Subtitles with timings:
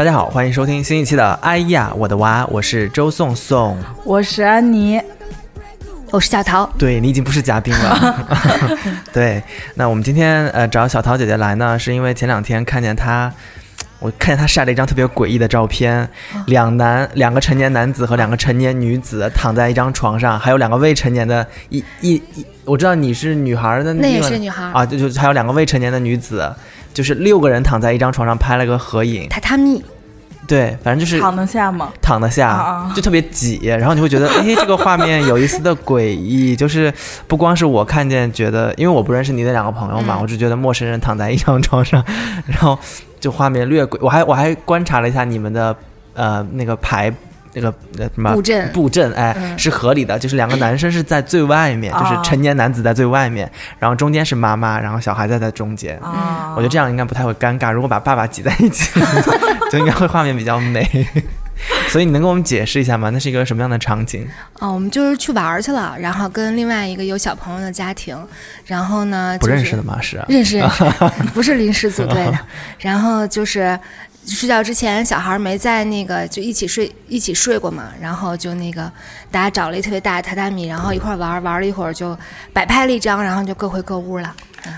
[0.00, 4.98] 大家好，欢迎收听新一期的《哎呀我的娃》，我是周颂颂，我是安妮，
[6.10, 6.64] 我是小桃。
[6.78, 8.26] 对你已经不是嘉宾了。
[9.12, 9.42] 对，
[9.74, 13.30] 那我们今天呃找小桃姐姐来呢，是因为前两天看见她，
[14.00, 16.08] 我看见他晒了一张特别诡异的照片，
[16.46, 26.52] 两男两个成年男子和两个成年女子躺在一张床上，还有两个未成年的一一一，我知道你是女孩的，那也是女孩啊，就就还有两个未成年的女子。
[26.92, 29.80] 就是六个人躺在一张床上拍了个合影，榻榻米，
[30.50, 31.92] 对，反正就是躺得下吗？
[32.02, 36.92] 躺得下，就特别挤，然后你会觉得， 哎，这个画面有一丝的诡异，就是
[37.28, 42.04] 不光是我看见，觉得，因为我不认识你那两个朋友嘛，我就觉得陌生人躺在一张床上，
[42.46, 42.76] 然后
[43.20, 45.76] 就画面略诡，我还我还观察了一下你们的
[46.14, 47.14] 呃那个排。
[47.52, 55.98] 那个那什么布阵布阵哎是合理的，就是两个男生是在最外面，就是成年男子在最外面，然后中间是妈妈，然后小孩在在中间。
[56.00, 57.72] 我觉得这样应该不太会尴尬。
[57.72, 59.00] 如果把爸爸挤在一起，
[59.70, 60.88] 就应该会画面比较美。
[61.88, 63.10] 所以你能给我们解释一下吗？
[63.10, 64.26] 那是一个什么样的场景？
[64.60, 68.16] 哦，我们就是去玩去了，然后跟另外一个有小朋友的家庭，
[68.64, 69.98] 然后呢不认识的吗？
[70.00, 70.84] 是认识认识，
[71.34, 72.38] 不是临时组队的。
[72.78, 73.78] 然后就是。
[74.26, 78.90] 睡觉之前，小孩没在那个就一起睡一起睡过嘛，然后就那个
[79.30, 82.16] 大家找了一特别大的榻榻米，然后一块玩玩了一会儿，就
[82.52, 84.34] 摆拍了一张，然后就各回各屋了。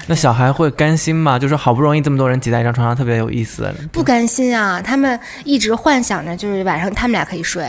[0.06, 1.38] 那小孩会甘心吗？
[1.38, 3.68] 就是好不容易这么多人挤在一张床上，特别有意思。
[3.90, 4.80] 不甘心啊！
[4.80, 7.68] 他们一直幻想着就是晚上他们俩可以睡，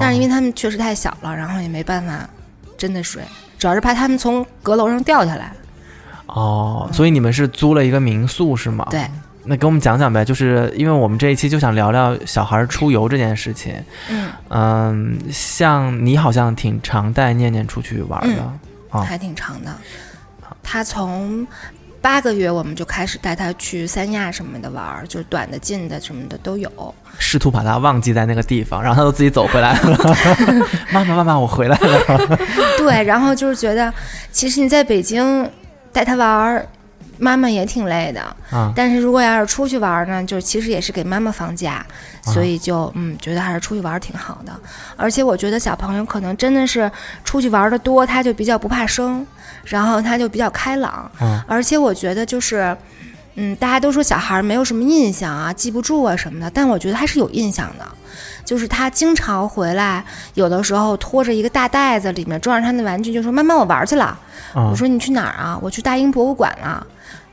[0.00, 2.26] 但是因为他们确实太小了，然后也没办法
[2.78, 3.22] 真的睡，
[3.58, 5.52] 主要是怕他们从阁楼上掉下来。
[6.26, 8.86] 哦，所以你们是租了一个民宿是吗？
[8.88, 9.04] 对。
[9.44, 13.74] 那给我们讲讲呗，就是因为我们这一期就想聊聊小孩出游这件事情。
[14.08, 18.42] 嗯嗯，像你好像挺常带念念出去玩的，
[18.90, 19.74] 啊，还挺长的。
[20.62, 21.44] 他从
[22.00, 26.70] 八个月我们就开始带他去三亚什么的玩，就是短的、近的什么的都有。
[27.18, 29.98] 试图把他忘记在那个地方，然后他都自己走回来了。
[30.92, 32.38] 妈妈，妈妈，我回来了。
[32.78, 33.92] 对，然后就是觉得，
[34.30, 35.50] 其实你在北京
[35.92, 36.64] 带他玩。
[37.22, 41.86] 妈妈也挺累的，啊，但是如果要是出去玩呢，就其实也是给妈妈放假，
[42.24, 44.52] 所以就嗯，觉得还是出去玩挺好的。
[44.96, 46.90] 而且我觉得小朋友可能真的是
[47.22, 49.24] 出去玩的多，他就比较不怕生，
[49.64, 51.08] 然后他就比较开朗。
[51.20, 52.76] 嗯，而且我觉得就是，
[53.36, 57.86] 嗯，大家都说小孩没有什么印象啊，记不住啊什么的，但我觉得他是有印象的。
[58.44, 60.04] 就是他经常回来，
[60.34, 64.18] 有的时候拖着一个大袋子，里面装着他的玩具，就说：“妈妈，我玩去了。”
[64.52, 66.84] 我说：“你去哪儿啊？”我去大英博物馆了。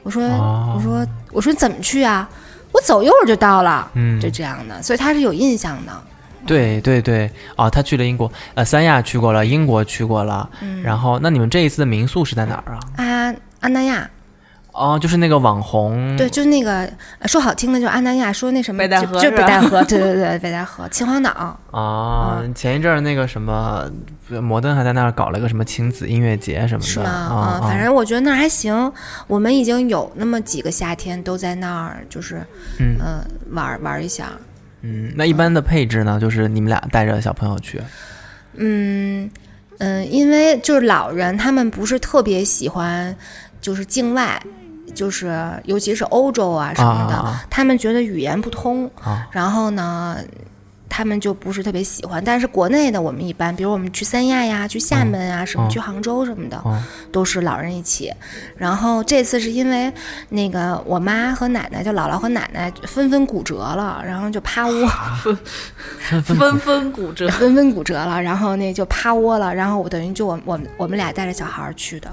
[0.03, 2.27] 我说，我说，我说怎么去啊？
[2.71, 5.91] 我走一会儿就到了，嗯，就这样的，所以他是有印象的。
[6.45, 12.79] 对对对，哦，他去了英国，呃，三亚去过了，英国去过了，嗯，然后那你们这一次的民宿是在哪儿啊？
[12.97, 14.09] 啊，安那亚。
[14.79, 16.89] 哦，就是那个网红，对，就是那个
[17.25, 21.29] 说好听的，就是安南亚，说那什么，北戴河，就北戴河，对对对，北戴河，秦皇岛。
[21.71, 23.91] 啊，前一阵儿那个什么，
[24.41, 27.05] 摩登还在那儿搞了个什么亲子音乐节什么的，是吗？
[27.09, 28.89] 啊，反正我觉得那儿还行。
[29.27, 32.41] 我们已经有那么几个夏天都在那儿，就是
[32.79, 32.97] 嗯
[33.51, 34.29] 玩玩一下。
[34.81, 36.17] 嗯，那一般的配置呢？
[36.21, 37.81] 就是你们俩带着小朋友去。
[38.53, 39.29] 嗯
[39.79, 43.13] 嗯，因为就是老人他们不是特别喜欢，
[43.59, 44.41] 就是境外。
[44.93, 48.89] 就是，尤其是欧洲啊什么的，他们觉得语言不通，
[49.31, 50.17] 然后呢，
[50.87, 52.23] 他们就不是特别喜欢。
[52.23, 56.61] 但是国内的我们一般，比如我们去三亚呀、去厦门啊什么、去杭州什么的，
[57.11, 58.11] 都是老人一起。
[58.57, 59.91] 然后这次是因为
[60.29, 64.87] 那个我妈和奶奶，就姥姥和奶奶纷纷骨折了，然后就趴窝，
[66.23, 69.53] 纷纷骨折， 纷纷骨折了，然后那就趴窝了。
[69.53, 72.09] 然后我等于就我我我们俩带着小孩去的，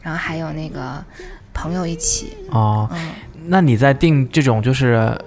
[0.00, 1.04] 然后还有那个。
[1.52, 2.88] 朋友一起哦，
[3.46, 5.18] 那你在定这种就是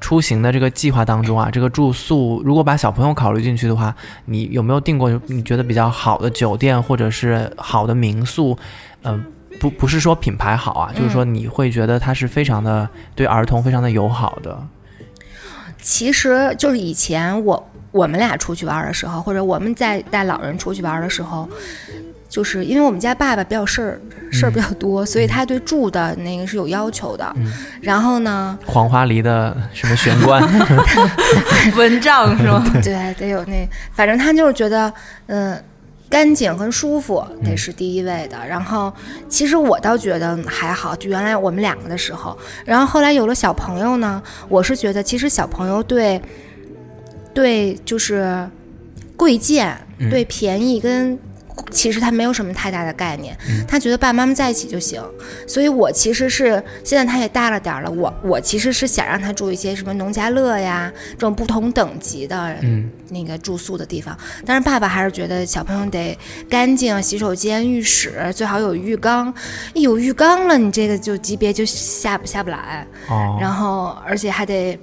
[0.00, 3.94] 出行的这个计划当中啊，这个住宿如果把小朋友考虑进去的话，
[4.26, 8.56] 你有没有订过你觉得比较好的酒店或者是好的民宿？
[9.02, 9.24] 嗯，
[9.60, 14.58] 不不是说品牌好啊，就是说你会觉得它是非常的对儿童非常的友好的。
[15.80, 21.48] 其实就是以前我我们俩出去玩的时候，或者我们在带老人出去玩的时候。
[22.28, 27.34] 就是因为我们家爸爸比较事儿事儿比较多，所以他对住的那个是有要求的。
[27.80, 30.42] 然后呢，黄花梨的什么玄关
[31.74, 32.62] 蚊帐是吗？
[32.82, 34.92] 对，得有那，反正他就是觉得，
[35.28, 35.58] 嗯，
[36.10, 38.36] 干净和舒服得是第一位的。
[38.46, 38.92] 然后
[39.26, 42.36] 其实我倒觉得还好，就原来我们两个的时候，
[42.66, 46.20] 然后后来有了小朋友呢，我是觉得其实小朋友对，
[47.32, 48.46] 对就是
[49.16, 49.74] 贵贱，
[50.10, 51.18] 对便宜跟。
[51.70, 55.02] 其实他没有什么太大的概念，他觉得爸爸妈妈在一起就行。
[55.46, 62.56] 所以我其实是现在他也大了点儿了，我我其实是想让他住一些什么农家乐呀这种不同等级的
[63.08, 64.16] 那个住宿的地方。
[64.46, 66.16] 但是爸爸还是觉得小朋友得
[66.48, 69.32] 干净，洗手间、浴室最好有浴缸。
[69.74, 72.86] 一有浴缸了，你这个就级别就下不下不来。
[73.08, 74.78] 哦，然后而且还得。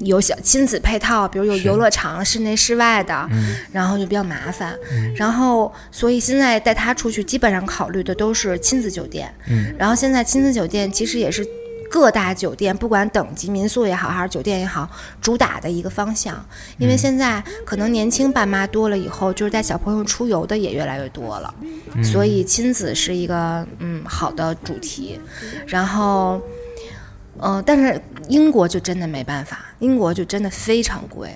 [0.00, 3.28] 有小亲子配套，比如有游乐场，室内室外的，
[3.72, 4.78] 然后就比较麻烦。
[5.16, 9.34] 然后，所以现在带他出去，基本上考虑的都是亲子酒店。
[9.76, 11.44] 然后现在亲子酒店其实也是
[11.90, 14.88] 各大酒店，不管等级民宿也好，还是酒店也好，
[15.20, 16.46] 主打的一个方向。
[16.78, 21.52] 因为现在可能年轻爸妈多了以后，就是带小朋友出游的也越来越多了，
[22.04, 25.18] 所以亲子是一个嗯好的主题。
[25.66, 26.40] 然后。
[27.40, 31.30] 嗯，但是英国就真的没办法，英国就真的非常贵。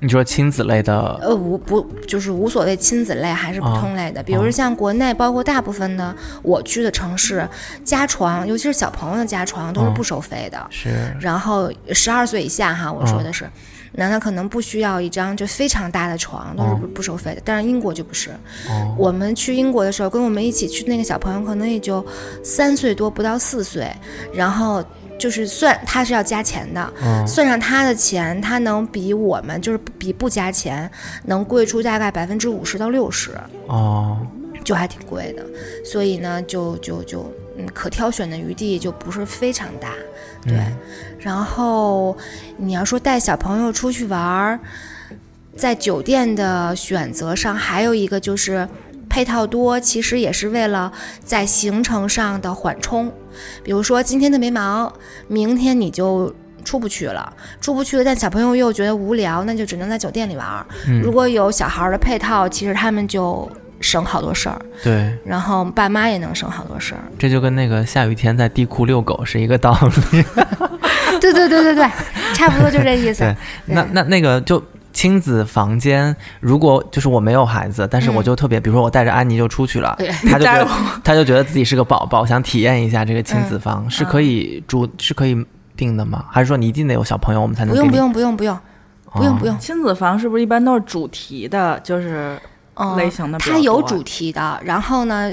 [0.00, 1.18] 你说亲子类的？
[1.20, 7.46] 呃，无不就是无所谓亲子类还是普通类的，比如像国内，包括大部分的我去的城市，
[7.84, 10.66] 加床，尤其是小朋友的加床都是不收费的。
[10.70, 10.90] 是。
[11.20, 13.50] 然后十二岁以下哈，我说的是，
[13.90, 17.42] 那他可能不需要一张就非常大的床，都是不不收费的。
[17.44, 18.30] 但是英国就不是。
[18.68, 18.94] 哦。
[18.96, 22.06] 我们去英国的时候，跟我们一起去那个小朋友可能也就
[22.44, 23.92] 三岁多，不到四岁，
[24.32, 24.84] 然后。
[25.18, 26.92] 就是算他是要加钱的，
[27.26, 30.88] 算上他的钱，他能比我们就是比不加钱
[31.24, 33.32] 能贵出大概百分之五十到六十
[33.66, 34.16] 哦，
[34.64, 35.44] 就还挺贵的，
[35.84, 39.92] 所以呢，就就就嗯，可挑选的余地就不是非常大，
[40.44, 40.56] 对。
[41.18, 42.16] 然后
[42.56, 44.60] 你要说带小朋友出去玩儿，
[45.56, 48.66] 在酒店的选择上，还有一个就是
[49.08, 50.92] 配套多，其实也是为了
[51.24, 53.12] 在行程上的缓冲。
[53.62, 54.92] 比如说今天特别忙，
[55.26, 60.66] 明天你就出不去了，出不去了，但小朋友又觉得无聊，那就只能在酒店里玩。
[61.02, 63.50] 如果有小孩的配套，其实他们就
[63.80, 64.60] 省好多事儿。
[64.82, 67.00] 对，然后爸妈也能省好多事儿。
[67.18, 69.78] 这就跟那个下雨天在地库遛狗是一个道
[70.12, 70.24] 理。
[71.20, 71.90] 对对对对对，
[72.34, 73.24] 差不多就这意思。
[73.66, 74.62] 那那那个就。
[74.98, 79.96] 亲子房间，如果就是我没有孩子，但是我就特别，比如说我带着安妮就出去了，
[80.28, 80.68] 他就觉得
[81.04, 85.46] 他 就觉得自己是个宝宝，想体验一下这个亲子房，是可以住，是可以
[85.76, 86.24] 定的吗？
[86.28, 87.72] 还是说你一定得有小朋友我们才能？
[87.72, 88.58] 不用不用不用不用，
[89.12, 89.56] 不用不用。
[89.60, 92.36] 亲子房是不是一般都是主题的，就是
[92.96, 93.38] 类型的？
[93.38, 95.30] 它有主题的，然后呢？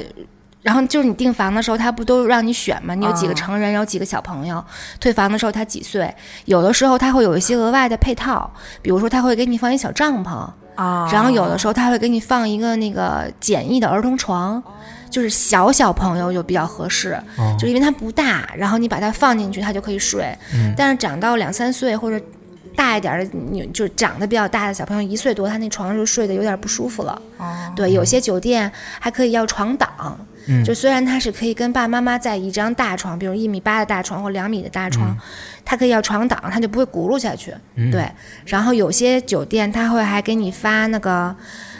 [0.65, 2.95] 然后就是你订房的时候，他不都让你选吗？
[2.95, 4.63] 你有几个成人，有几个小朋友？
[5.00, 6.12] 退房的时候他几岁？
[6.45, 8.51] 有的时候他会有一些额外的配套，
[8.81, 14.62] 比如说他会给你放一小帐篷啊，然后有的时候他会给你放一个那个简易的儿童床，
[15.12, 17.15] 就是小小朋友就比较合适，
[17.59, 20.35] 就因为它不大，然后你把它放进去，他就可以睡。
[20.75, 22.19] 但是长到两三岁或者
[22.75, 27.22] 大一点的，你就长得比较大的小朋友，一岁多，他那床就睡得有点不舒服了。
[27.38, 30.18] 哦对，有些酒店还可以要床挡。
[30.63, 35.18] 就虽然他是可以跟爸爸妈妈在一张大床，比如一米八的大床或两米的大床，
[35.66, 37.51] 他可以要床挡，他就不会轱辘下去。
[37.92, 38.07] 对，
[38.45, 41.36] 然后有些酒店他会还给你发那个，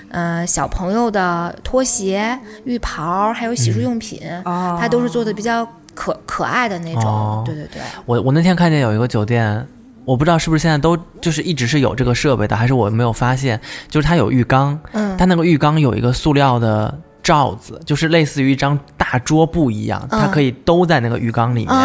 [0.10, 5.64] 呃，小朋友的拖鞋、浴袍，还有洗漱用品，他都是做的比较
[5.94, 7.44] 可可爱的那种。
[7.46, 9.64] 对对对，我我那天看见有一个酒店，
[10.06, 13.60] 我不知道是不是现在都就是一直是有这个设备的，还是我没有发现，
[13.90, 16.98] 就是它有浴缸，嗯，它那个浴缸有一个塑料的。
[17.26, 21.76] 罩子就是类似于一张大桌布一样，它可以兜在那个浴缸里面，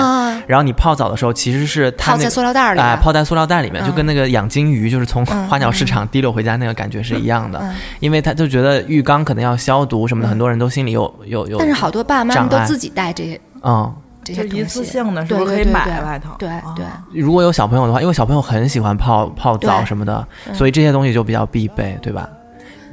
[0.46, 11.56] 然后你泡澡的时候其实是泡在塑料袋里，哎，泡在塑料袋里面，就跟那个养金鱼就是从花鸟市场提溜回家那个感觉是一样的，因为他就觉得浴缸可能要消毒什么的，很多人都心里有有有。
[11.56, 13.90] 但是好多爸妈都自己带这些，嗯，
[14.34, 16.30] 这些一次性的，是不是可以买在外头？
[16.38, 16.84] 对对。
[17.12, 22.28] 如果有小朋友的话，因为小朋友很喜欢泡泡澡什么的，所以这些东西就比较必备，对吧？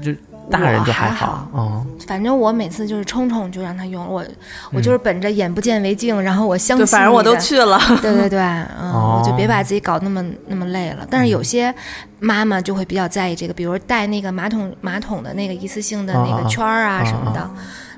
[0.01, 0.12] 就。
[0.50, 4.24] 大人就还好，嗯，反正我每次就是冲冲就让他用，我
[4.72, 11.06] 我就是本着眼不见为净，然后我相信，反正我都去了，对对 对，嗯，我就别把自己搞那么那么累了。
[11.10, 11.75] 但是有些
[12.22, 17.50] 妈妈就会比较在意这个，比如带那个马桶马桶的那个一次性的那个圈儿啊什么的，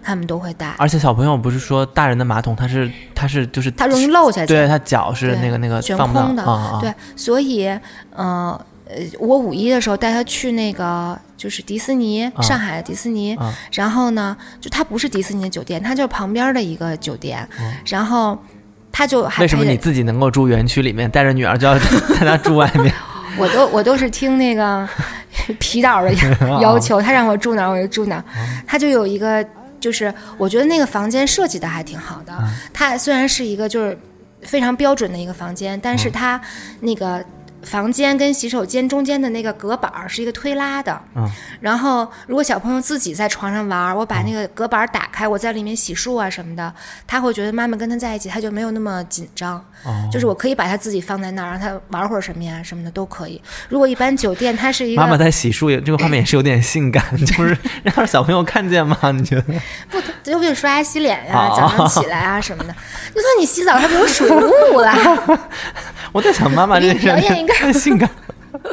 [0.03, 0.73] 他们都会带。
[0.77, 7.67] 而且小朋友不是说大人的马桶它是它是就是它容易漏下去，对，它脚是那个那个悬空的，对，所以
[8.15, 8.57] 嗯。
[8.91, 13.37] 呃，我五一的时候带他去那个就是迪士尼，上海的迪士尼。
[13.71, 17.47] 然后呢，就他不是迪士尼的酒店，他就是旁边的一个酒店。
[17.85, 18.35] 然后
[18.91, 21.77] 他就还为什么你自己能够住园区里面，带着女儿就要
[22.19, 22.91] 带她住外面？
[23.37, 24.89] 我都我都是听那个
[25.59, 26.11] 皮导的
[26.59, 28.25] 要求，他让我住哪我就住哪。
[28.65, 29.45] 他就有一个，
[29.79, 32.37] 就是我觉得那个房间设计的还挺好的。
[32.73, 33.97] 它虽然是一个就是
[34.41, 36.39] 非常标准的一个房间，但是它
[36.81, 37.23] 那个。
[37.63, 46.73] 房间跟洗手间中间的那个隔板是一个推拉的，嗯，然后如果小朋友自己在床上玩，我把那个隔板打开，我在里面洗漱啊什么的，
[47.05, 53.41] 他会觉得妈妈跟他在一起，他就没有那么紧张，哦，就是我可以把他自己放在那儿，让他玩会儿什么呀什么的都可以。
[53.67, 58.97] 如果一般酒店它是一个妈妈在洗漱，这个画面也是有点性感， 就是让小朋友看见吗？
[59.11, 59.53] 你觉得？
[59.89, 62.73] 不，就比如刷牙洗脸呀，早上起来啊什么的，
[63.13, 65.39] 就算你洗澡，他不有水雾了。
[66.11, 67.15] 我在想妈妈这个表
[67.49, 68.09] 演一个性感，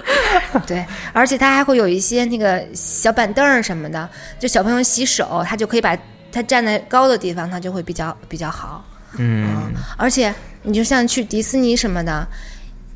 [0.66, 5.96] 对，而且它还会有一些那个小板凳什么的，就小朋友洗手，他就可以把
[6.32, 8.84] 他站在高的地方，他就会比较比较好。
[9.18, 12.26] 嗯，而且你就像去迪士尼什么的，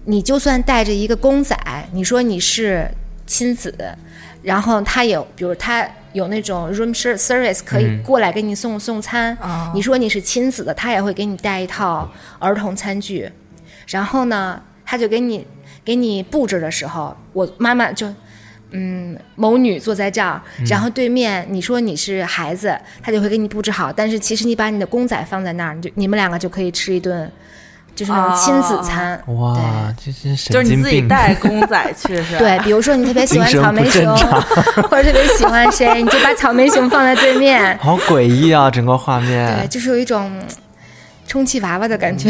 [0.05, 1.57] 你就算带着一个公仔，
[1.93, 2.91] 你说你是
[3.27, 3.75] 亲子，
[4.43, 9.37] 然后他有，比如他有那种 room service 可以过来给你送送餐，
[9.73, 13.31] 你说你是亲子的，他也会给你带一套儿童餐具。
[13.87, 15.47] 然后呢，他就给你
[15.91, 18.07] 给你布置的时候，我妈妈就，
[18.71, 23.93] 嗯，某女坐在这儿，然后对面你说你是孩子，她就会给你布置好。
[23.93, 27.29] 但是其实你把你的公仔放在那儿，你就你们两个就可以吃一顿，
[27.97, 29.21] 就是那种亲子餐。
[29.35, 32.39] 哇，这是就是你自己带公仔去 是吧？
[32.39, 34.17] 对，比如说你特别喜欢草莓熊，
[34.89, 37.77] 或者特别喜欢谁，你就把草莓熊放在对面。
[37.79, 39.57] 好诡异啊，整个画面。
[39.57, 40.31] 对，就是有一种。
[41.31, 42.29] 充气娃娃的感觉，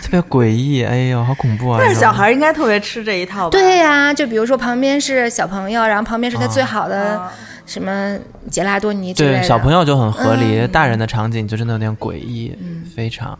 [0.00, 0.84] 特别诡异。
[0.84, 1.78] 哎呦，好恐怖啊！
[1.80, 3.50] 但是小孩应该特别吃这一套吧？
[3.50, 7.20] 对呀，就比如说旁边是小朋友，然后旁边是他最好的
[7.66, 8.16] 什么
[8.48, 9.38] 杰拉多尼之类的。
[9.40, 13.36] 对，小朋友就很合理，大人的场景就真的有点诡异，嗯非常。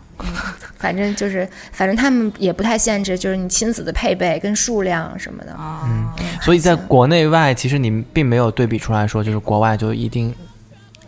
[0.79, 5.57] 反正就是，反正他们也不太限制，就是你亲子的配备跟数量什么的。
[5.85, 6.09] 嗯，
[6.43, 10.35] 所以在国内外，其实你并没有对比出来说，就是国外就一定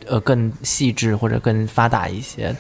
[0.06, 2.54] 呃更细致或者更发达一些。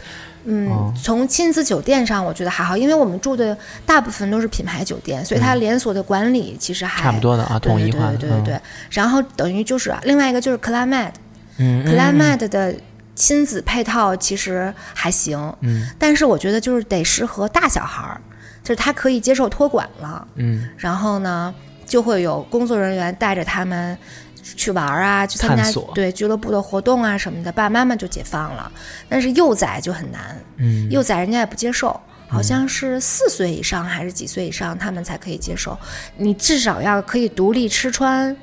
[0.44, 8.16] 嗯，从亲子酒店上，我觉得还好，因为我们住的大部分都是品牌酒店，所以它连锁的管理其实还差不多的啊，统一化的。
[8.16, 8.60] 对对对。
[8.90, 11.12] 然后等于就是另外一个就是 Climate，
[11.58, 12.74] 嗯，Climate 的
[13.14, 18.20] 亲子配套其实还行，嗯，但是我觉得就是得适合大小孩儿，
[18.62, 21.54] 就是他可以接受托管了，嗯，然后呢
[21.84, 23.98] 就会有工作人员带着他们。
[24.42, 25.62] 去玩啊，去参加
[25.94, 28.70] 对俱乐部的活动啊什么的，爸爸妈妈就解放了。
[29.08, 35.78] 但是幼崽就很难，嗯，幼崽人家也不接受，好像是四岁以上还是几岁以上他们才可以接受。
[36.16, 38.36] 你至少要可以独立吃穿，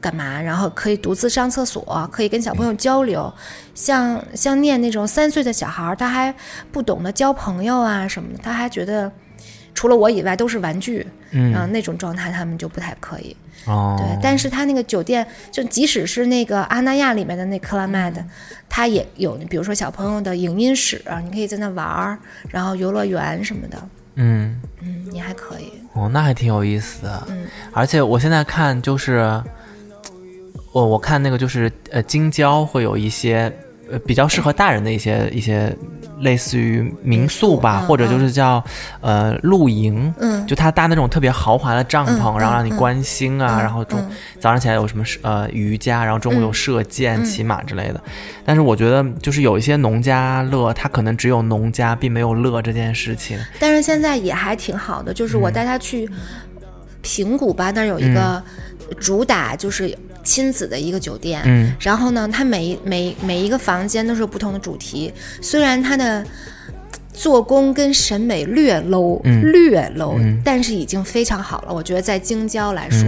[0.00, 0.40] 干嘛？
[0.40, 3.32] 然后可以独自上厕所，可以跟小朋友交流。
[3.74, 6.34] 像像念那种三岁的小孩，他还
[6.70, 9.10] 不懂得交朋友啊什么的，他还觉得
[9.74, 13.36] 除了我以外都是玩具，嗯，那种状态他们就不太可以。
[13.66, 18.24] 哦，对，但是他那个酒店，就即使是那个阿那亚里面的那克拉麦的，
[18.68, 23.88] 他也有，比如说小朋友的影音室，你可以在那玩儿，然后游乐园什么的。
[24.16, 25.72] 嗯嗯，你还可以。
[25.94, 27.24] 哦，那还挺有意思的。
[27.28, 29.42] 嗯，而且我现在看就是，
[30.72, 33.52] 我我看那个就是呃，京郊会有一些。
[33.94, 35.72] 呃，比较适合大人的一些一些，
[36.20, 38.62] 类似于民宿吧，或者就是叫
[39.00, 44.04] 呃露营，嗯，就他搭那种特别豪华的帐篷，然后让你观星啊，然后中
[44.40, 48.00] 早上起来有什么呃瑜伽，然后中午有射箭、骑马之类的。
[48.44, 53.38] 但是我觉得就是有一些农家乐，他可能只有农家，并没有乐这件事情。
[53.60, 56.08] 但是现在也还挺好的，就是我带他去
[57.02, 58.42] 平谷吧，那儿有一个
[58.98, 59.96] 主打就是。
[60.24, 66.24] 亲子的一个酒店，嗯，然后呢，它每每每一个房间都是不同的主题，虽然它的
[67.12, 71.72] 做工跟审美略 low，略 low，但是已经非常好了。
[71.72, 73.06] 我觉得在京郊来说，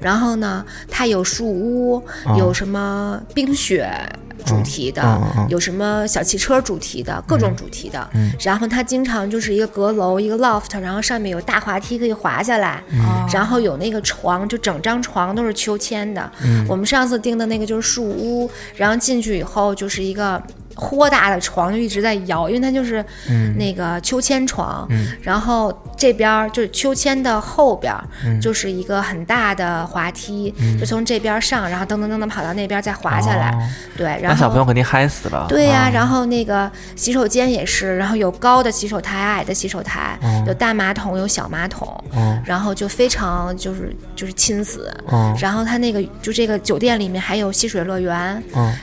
[0.00, 2.02] 然后呢，它有树屋，
[2.36, 3.88] 有什么冰雪。
[4.44, 8.08] 主题的有什么小汽车主题的各种主题的，
[8.40, 12.82] 然后它经常就是一个阁楼一个 loft，然后上面有大滑梯可以滑下来，
[13.32, 16.30] 然后有那个床，就整张床都是秋千的。
[16.68, 20.42] 我们上次订的那个就是树屋，然后进去以后就是一个。
[20.78, 23.02] 豁大的床就一直在摇，因为它就是
[23.56, 24.86] 那个秋千床，
[25.22, 27.94] 然后这边就是秋千的后边，
[28.42, 33.56] 就是一个很大的滑梯，就从这边上，然后噔噔噔噔跑到那边再滑下来。
[33.96, 35.46] 对，然后小朋友肯定嗨死了。
[35.48, 41.88] 对呀，然后那个洗手间也是，然后有高的洗手台、矮的洗手台，有大马桶、有小马桶，
[42.44, 44.94] 然后就非常就是就是亲子。
[45.40, 48.42] 然后它那个就这个酒店里面还有戏水乐园，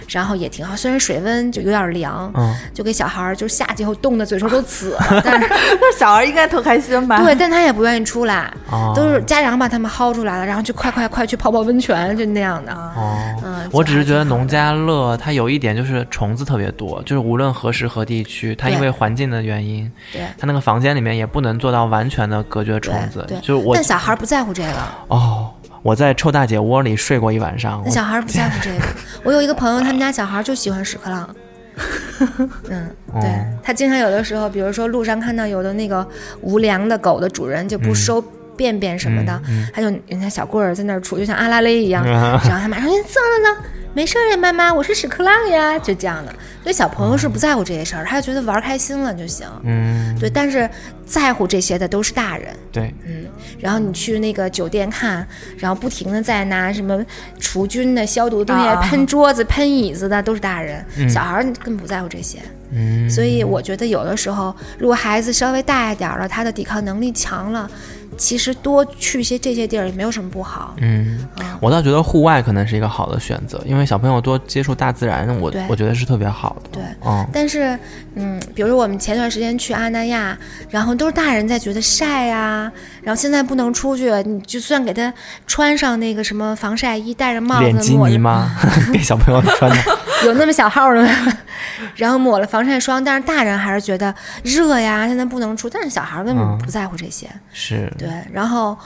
[0.10, 1.84] 然后也挺好，虽然水温就有点。
[1.94, 7.22] 凉，嗯，就给小孩儿就下去以后冻的嘴唇都紫了， 但是那小孩应该特开心吧。
[7.22, 8.52] 对，但他也不愿意出来，
[8.96, 12.72] 都是家长把他们薅出来了，然后就快快快去泡泡温泉，就那样的。
[12.72, 23.26] 哦，嗯，我只是觉得农家乐它有一点就是虫子特别多，就是无论何时何地去，它因为环境的原因，对，它那个房间里面也不能做到完全的隔绝虫子。
[23.28, 23.76] 对，就是我。
[23.76, 24.74] 但小孩不在乎这个。
[25.08, 27.82] 哦，我在臭大姐窝里睡过一晚上。
[27.86, 28.86] 那小孩不在乎这个。
[29.24, 31.36] 我有一个朋友，他们家小孩就喜欢屎壳郎。
[32.70, 32.88] 嗯，
[33.20, 36.08] 对他经常有的时候，比如说路上看到有的那个
[36.42, 38.24] 无良的狗的主人就不收
[38.56, 39.42] 便便什么的，
[39.74, 43.68] 他就人家小棍儿在那儿杵，就像阿拉蕾一样，然后他马上走走走。
[43.96, 46.34] 没事呀，妈妈，我是屎壳郎呀，就这样的。
[46.64, 49.48] 所以小朋友是不在乎这些事儿，他就觉得玩开心了就行。
[49.64, 50.30] 嗯，对。
[50.30, 50.68] 但是
[51.06, 52.56] 在乎这些的都是大人。
[52.72, 53.26] 对，嗯。
[53.60, 55.28] 然后你去那个酒店看，
[55.60, 57.06] 然后不停的在拿什么
[57.40, 60.84] 除菌的、消毒东西喷桌子、喷椅子的，都是大人。
[61.08, 62.40] 小孩根本不在乎这些。
[62.72, 63.08] 嗯。
[63.08, 67.70] 所以我觉得有的时候，如果孩子稍微大一点了，他的抵抗能力强了。
[68.14, 70.76] 其实多去一些这些地儿也没有什么不好。
[70.78, 71.28] 嗯，
[71.60, 76.70] 我倒觉得户外可能是一个好的选择，因为小朋友多接触大自然，我我觉得是特别好的。
[76.72, 77.28] 对，嗯。
[77.34, 77.78] 但是，
[78.16, 80.38] 嗯，比如说我们前段时间去阿那亚，
[80.70, 82.72] 然后都是大人在觉得晒呀，
[83.04, 85.14] 然后现在不能出去，你就算给他
[85.46, 88.56] 穿上那个什么防晒衣，戴着帽子，脸基尼吗？
[88.94, 89.78] 给小朋友穿的。
[90.26, 91.38] 有那么小号的吗？
[91.98, 95.70] 然后抹了防晒霜，但是大人还是觉得热呀，现在不能出。
[95.70, 97.30] 但是小孩根本不在乎这些。
[97.52, 97.92] 是。
[97.98, 98.78] 对，然后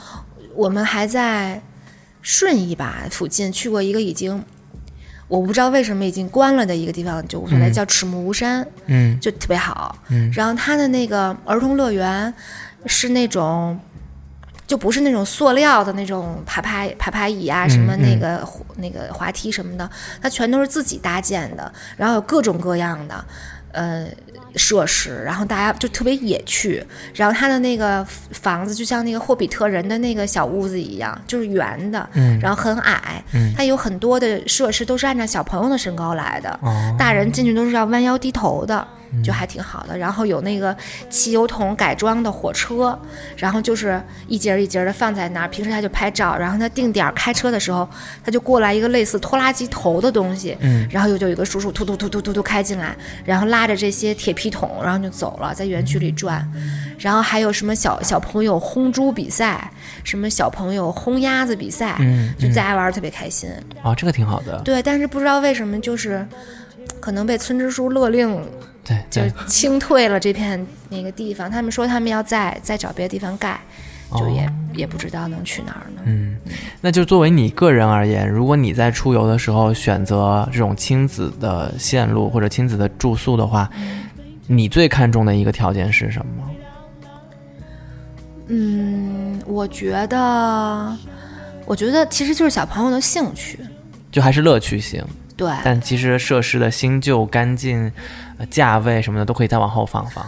[0.54, 1.62] 我们还在
[2.20, 4.42] 顺义吧附近去过一个已经
[5.28, 9.96] 我不知道为什么已经关了的一个地方，就我所谓，叫赤木吴山，嗯，就特别好。
[10.08, 10.28] 嗯。
[10.34, 12.34] 然后它的那个儿童乐园
[12.86, 13.78] 是那种。
[14.68, 18.46] 就不是那种塑料的那种爬爬爬爬椅啊，什么那个
[18.76, 19.90] 那个滑梯什么的，
[20.22, 23.24] 它全都是自己搭建的，然后有各种各样的，
[23.72, 24.06] 呃，
[24.56, 26.86] 设施，然后大家就特别野趣。
[27.14, 32.06] 然后它的那个房子就像那个霍比特人的那个小屋子一样，就是圆的，
[32.38, 33.24] 然后很矮，
[33.56, 36.60] 它有很多的设施都是按照小朋友的身高来的，
[36.98, 38.86] 大人进去都是要弯腰低头的。
[39.22, 40.76] 就还挺好的，然后有那个
[41.08, 42.98] 汽油桶改装的火车，
[43.36, 47.88] 然后就是一节一节的放在那儿，平时他就拍照，然后他定点开车的时候，
[48.24, 56.46] 他就过来一个类似拖拉机头的东西，嗯，然后又就有一个叔叔突突突突突突开进来，然后拉着这些铁皮桶，然后就走了，在园区里转，
[56.98, 59.70] 然后还有什么小小朋友轰猪比赛，
[60.04, 63.50] 什么小朋友轰鸭子比赛，嗯，就大家玩的特别开心，
[63.82, 66.26] 哦，这个挺好的，对，但是不知道为什么就是。
[67.00, 68.42] 可能被村支书勒令，
[68.88, 71.50] 对，就清退了这片那个地方。
[71.50, 73.60] 他们说他们要再再找别的地方盖，
[74.16, 76.02] 就也也不知道能去哪儿呢。
[76.06, 76.38] 嗯，
[76.80, 83.68] 那就作为你个人而言，如果你在出游的时候选择这种亲子的线路或者亲子的住宿的话，
[84.46, 86.50] 你最看重的一个条件是什么？
[88.50, 90.96] 嗯，我觉得，
[91.66, 93.58] 我觉得其实就是小朋友的兴趣，
[94.10, 95.04] 就还是乐趣性。
[95.38, 97.90] 对，但其实设施的新旧、干净、
[98.50, 100.26] 价位什么的都可以再往后放放。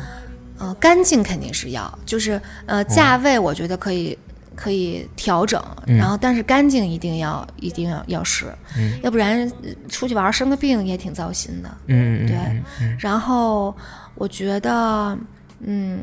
[0.59, 4.17] 呃，干净肯定是要，就是呃，价位我觉得可以
[4.55, 8.47] 可以调整，然后但是干净一定要一定要要是，
[9.03, 9.51] 要不然
[9.89, 11.71] 出去玩生个病也挺糟心的。
[11.89, 12.37] 嗯对，
[12.99, 13.75] 然后
[14.15, 15.19] 我觉得
[15.61, 16.01] 嗯。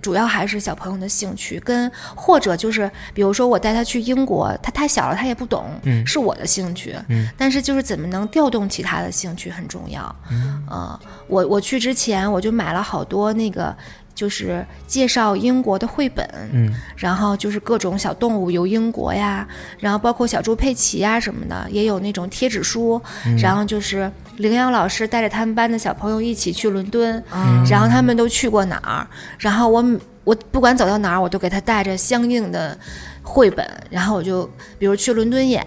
[0.00, 13.76] 主要还是小朋友的兴趣，跟或者就是，比如说我带他去英国，他太小了，他也不懂，嗯，是我的兴趣，嗯，但是就是怎么能调动其他的兴趣很重要，嗯，我我去之前我就买了好多那个。
[14.14, 19.46] 就是介绍英国的绘本，嗯，然后就是各种小动物游英国呀，
[19.78, 23.00] 然后包括小猪佩奇呀什么的，也有那种贴纸书，
[23.38, 27.22] 然后就是羚羊老师带着他们班的小朋友一起去伦敦，
[27.68, 29.06] 然后他们都去过哪儿，
[29.38, 29.84] 然后我
[30.24, 32.78] 我不管走到哪儿，我都给他带着相应的。
[33.22, 34.44] 绘本，然后我就
[34.78, 35.64] 比如去伦敦眼，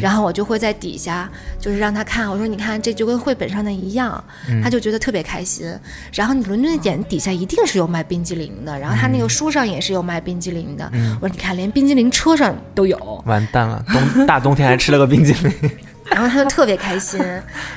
[0.00, 4.22] 然后我就会在底下就是让他看，我说你看这就跟绘本上的一样，
[4.62, 5.72] 他就觉得特别开心。
[6.14, 10.90] 然后你伦敦演底下一定是有卖冰激凌的，然后他那个书上也是有卖冰激凌的。
[11.20, 15.70] 我说你看连冰激凌车上都有，完蛋了，冬大冬天还吃了个冰激凌，
[16.08, 17.20] 然后他就特别开心，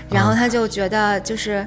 [0.10, 1.66] 然后他就觉得就是。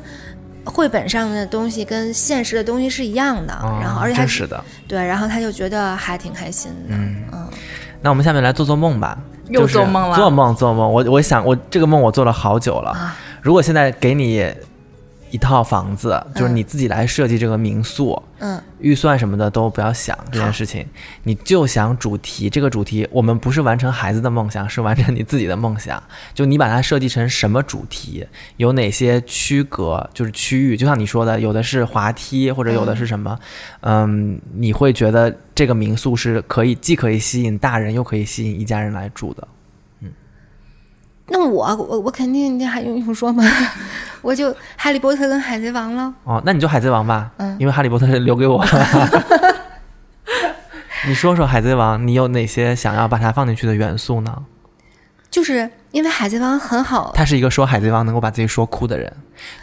[0.68, 6.94] 绘本上的东西跟现实的东西是一样的，然后而且真实的，对，然后他就觉得还挺开心的。
[6.94, 7.48] 嗯嗯，
[8.02, 10.92] 那我们下面来做做梦吧，又做梦了，做梦做梦。
[10.92, 13.14] 我我想我这个梦我做了好久了。
[13.40, 14.52] 如果现在给你
[15.30, 20.86] 一套房子，就是你自己来设计这个民宿，嗯，预算什么的都不要想这件事情，
[21.22, 22.48] 你就想主题。
[22.48, 26.02] 这个主题，我们不是完成孩子的梦想，是完成你自己的梦想。
[26.34, 33.38] 就你把它设计成什么主题，有哪些区隔，就是区域，就像你说的，有的是滑梯，或者有的是什么，
[33.80, 39.46] 嗯，你会觉得这个民宿是可以既可以吸引大人，又可以吸引一家人来住的。
[41.30, 43.44] 那我我我肯定，你还用用说吗？
[44.20, 46.12] 我就哈利波特跟海贼王了。
[46.24, 48.64] 哦，那你就海贼王吧，嗯，因为哈利波特是留给我。
[51.06, 54.44] 你说说海贼王，你有哪些想要把它放进去的元素呢？
[55.30, 59.12] 就是因为海贼王很好，他是一个说海贼王能够把自己说哭的人。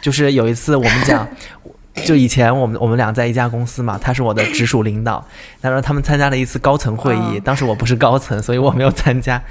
[0.00, 1.28] 就是有一次我们讲，
[2.06, 5.22] 就以前我们我们俩在一家公司嘛，他是我的直属领导，
[5.60, 9.42] 他说他们参加了一次高层会议，当时我不是高层，所以我没有参加。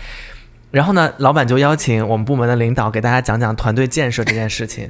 [0.71, 4.89] 然后呢，老板就邀请我们部门的领导给大家讲讲团队建设这件事情，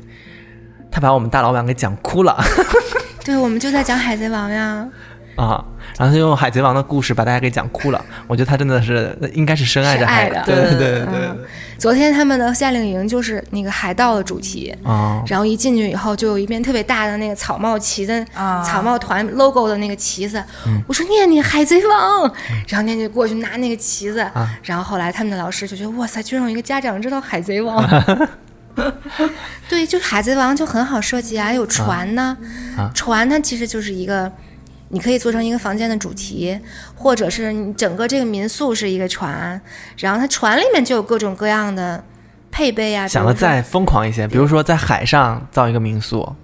[0.91, 2.35] 他把我们大老板给讲哭了。
[3.23, 4.87] 对，我们就在讲海贼王呀。
[5.35, 5.63] 啊，
[5.97, 8.03] 然后他用海贼王的故事把大家给讲哭了。
[8.25, 10.41] 我觉得他真的是应该是深爱着海的。
[10.45, 11.29] 对对对对。
[11.77, 18.25] 昨天他们的夏令营就是那个海盗的主题啊，然后一进去以后就有一面特别大的那个草帽旗的
[18.63, 20.43] 草帽团 logo 的那个旗子。
[20.87, 22.23] 我说念念海贼王，
[22.67, 24.25] 然后念念过去拿那个旗子，
[24.63, 27.83] 然后后来他们的老师就觉得哇塞，居然有一个家长知道海贼王。
[29.69, 32.37] 对，就是海贼王就很好设计啊，有船呢，
[32.93, 34.31] 船它其实就是一个。
[34.89, 36.59] 你可以做成一个房间的主题，
[36.95, 39.59] 或者是你整个这个民宿是一个船，
[39.97, 42.03] 然后它船里面就有各种各样的
[42.51, 43.07] 配备啊。
[43.07, 46.35] 想的再疯狂一些，比如说在海上造一个民宿。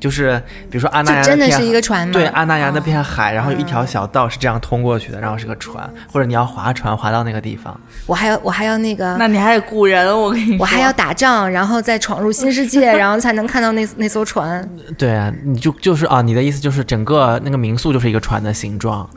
[0.00, 2.12] 就是比如说阿那亚真的是一个船吗？
[2.12, 7.78] 对，阿那亚那片海，然后有一条小道是这样通过去的，然后是个船，或者你要划船划到那个地方。
[8.06, 14.68] 我还要我还要那个，那你还得雇人，我跟你说，我还要打仗，然后再闯入新世界，然后才能看到那那艘船。
[14.96, 19.08] 对啊，你就就是啊，你的意思就是整个那个民宿就是一个船的形状。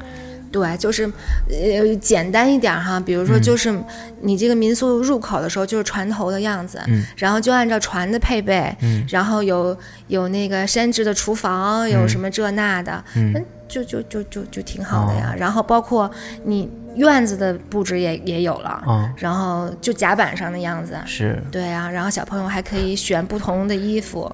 [0.52, 1.10] 对，就是
[1.50, 3.74] 呃简单一点哈，比如说就是
[4.22, 6.80] 你这个民宿入口的时候就是船头的样子，
[7.16, 8.76] 然后就按照船的配备，
[9.10, 9.76] 然后有
[10.08, 13.34] 有那个山治的厨房，有什么这那的，嗯，
[13.68, 15.34] 就就就就就挺好的呀。
[15.38, 16.12] 然后包括
[16.44, 18.84] 你院子的布置也也有了，
[19.16, 21.90] 然后就甲板上的样子，是对啊。
[21.90, 24.30] 然后小朋友还可以选不同的衣服。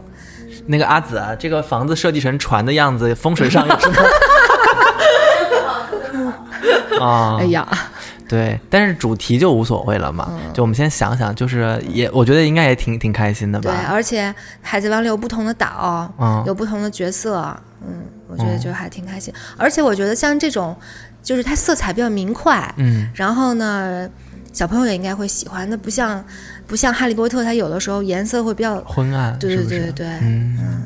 [0.65, 3.95] 那个阿紫啊，这个房子设计成船的样子，风水上有什么？
[7.01, 7.67] 啊， 哎呀，
[8.27, 10.31] 对，但是主题就无所谓了嘛。
[10.53, 13.71] 就我们先想想，就是也，我觉得应该也挺挺开心的吧。
[13.71, 19.33] 对，而且海贼王里有不同的岛，嗯，有不同的角色，嗯，我觉得就还挺开心。
[19.57, 20.75] 而且我觉得像这种，
[21.23, 24.09] 就是它色彩比较明快，嗯，然后呢，
[24.51, 25.69] 小朋友也应该会喜欢。
[25.69, 26.23] 那不像
[26.65, 30.83] 不像哈利波特，它有的时候颜色会比较昏暗，对对对对对，嗯。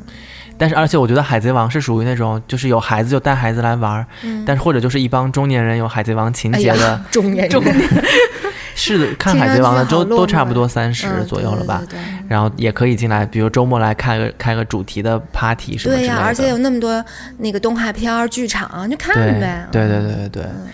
[0.61, 4.05] 但是，而且我觉得《海贼王》是属于那种，就是有孩子就带孩子来玩儿，
[4.45, 7.75] 但是或者就是一帮中年人有《海贼王》情节的中年中年，
[8.75, 11.81] 是的，看《海贼王》的都都差不多三十左右了吧？
[12.29, 17.03] 然后也可以进来，比如周末来开个开个主题的 party 什么的对呀，而且有那么多
[17.39, 19.67] 那个动画片剧场，就看呗。
[19.71, 20.67] 对对对对对，嗯。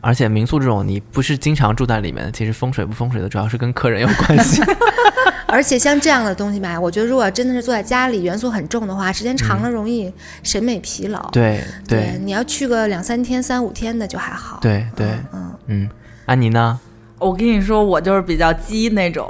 [0.00, 4.62] 而且民宿这种，你不是经常住在里面，其实风水不风水的，主要是跟客人有关系。
[5.48, 11.30] 而且像这样的东西吧，我觉得如果真的是坐在家里，元素很重的话，时间长了容易审美疲劳。
[11.30, 14.58] 对对，你要去个两三天、三五天的就还好。
[14.60, 15.90] 对对，嗯嗯。
[16.26, 16.78] 安妮呢？
[17.18, 19.26] 我跟你说，我就是比较鸡那种，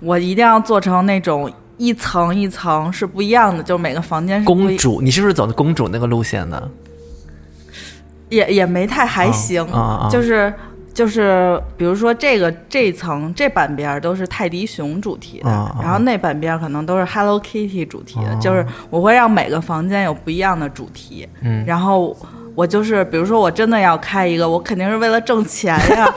[0.00, 4.44] 我一定要做成那种一层一层是不一样的，就每个房间。
[4.44, 6.70] 公主，你是不是走的公主那个路线呢？
[8.28, 9.66] 也也没太还行，
[10.10, 10.52] 就是
[10.92, 15.50] 就是，比如说这个这层这半边都是泰迪熊主题的，
[15.82, 22.16] 然后那半边可能都是 Hello Kitty 主题的，就是我会让每个房间有不一样的主题，嗯，然后
[22.54, 26.14] 我就是比如说我真的要开一个，我肯定是为了挣钱呀。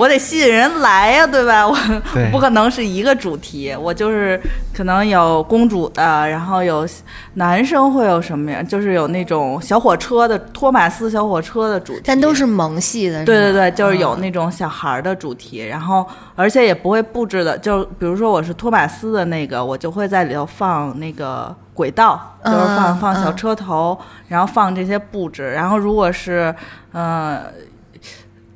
[0.00, 1.68] 我得吸引人来呀，对吧？
[1.68, 1.76] 我
[2.32, 4.40] 不可能是一个主题，我就是
[4.74, 6.88] 可能有公主的，然后有
[7.34, 8.62] 男生会有什么呀？
[8.62, 13.22] 就是有那种小火车的托马斯小火车的主题，但都是萌系的。
[13.26, 25.52] 对对对，就是有那种小孩的主题，然后而且也不会布置的，就比如说我是托马斯的那个，我就会在里头放那个轨道，就是放放小车头，然后放这些布置。
[25.52, 26.54] 然后如果是
[26.94, 27.38] 嗯。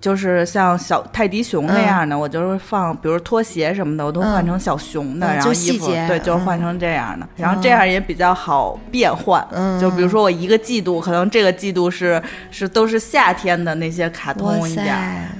[0.05, 9.43] 就是像小泰迪熊那样的，我就是放，比如拖鞋什么的，我都换成小熊的，然后衣服对，就是换成这样的，然后这样也比较好变换。
[9.81, 14.95] 就比如说我一个季度，可能这个季度是是都是夏天的那些卡通一点，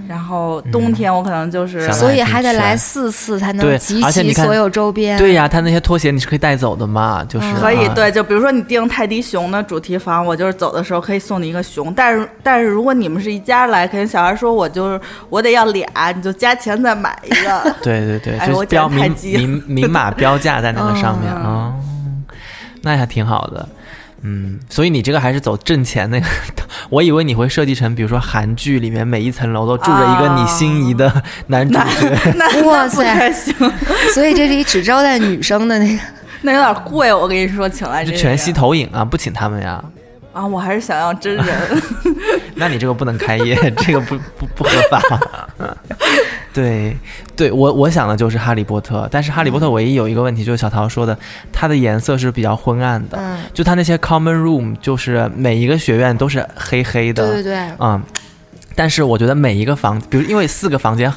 [0.09, 5.19] 然后冬天我可能就是，所以还得来四次才能集齐所有周边。
[5.19, 7.87] 对呀，他那些拖鞋你是可以带走的嘛，就是可以。
[7.95, 11.93] 对，就比如说你订泰迪熊的主题房，我就是走的时候可以送你一个熊。
[11.93, 17.75] 但是但是如果你们是一家来，肯定小孩说我就是我得要俩，你就加钱再买一个。
[17.83, 21.75] 对 对对，就标明明 明码标价在那个上面啊，
[22.83, 23.69] 那还挺好的。
[24.27, 26.27] 嗯，所以你这个还是走挣钱那个，
[26.89, 33.31] 我以为你会设计成，比如说韩剧里面每一层楼都住着一个你心仪的男主角，哇塞，
[34.15, 36.03] 所以这里只招待女生的那个，
[36.41, 39.85] 那有点贵，我跟你说，请来这全息投影啊，不请他们呀。
[40.33, 41.47] 啊，我还是想要真人。
[42.57, 45.03] 那你这个不能开业， 这个不不不合法。
[46.53, 46.97] 对，
[47.35, 51.19] 对我我想的就是哈利波特，但是哈利波特唯一有一个问题，就是小桃说的，
[51.53, 53.19] 它的颜色是比较昏暗的。
[53.21, 53.39] 嗯。
[53.53, 57.27] 就它那些 common room，就是每一个学院都是黑黑的。
[57.27, 57.71] 对对对。
[57.81, 58.01] 嗯。
[58.77, 61.13] 但是我觉得每一个房，比如因为四个房间。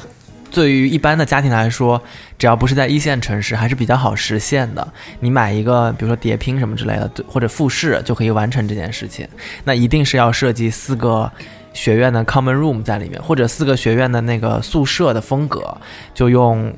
[0.50, 2.00] 对于一般的家庭来说，
[2.38, 4.86] 只要不是在一线城市，还是比较好实现的。
[5.20, 9.28] 你买一个，比如说叠拼什么之类的，或者复式，就可以完成这件事情。
[9.64, 11.30] 那一定是要设计四个
[11.72, 15.76] 学院的 common room 在里面，或者四个学院的那个宿舍的风格，
[16.14, 16.72] 就用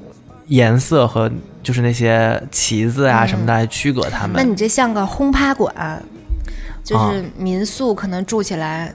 [0.48, 1.30] 颜色和
[1.62, 4.32] 就是那些旗子啊什么的来区隔它们。
[4.36, 6.02] 那你这像个轰趴馆，
[6.82, 8.92] 就是民宿可能住起来，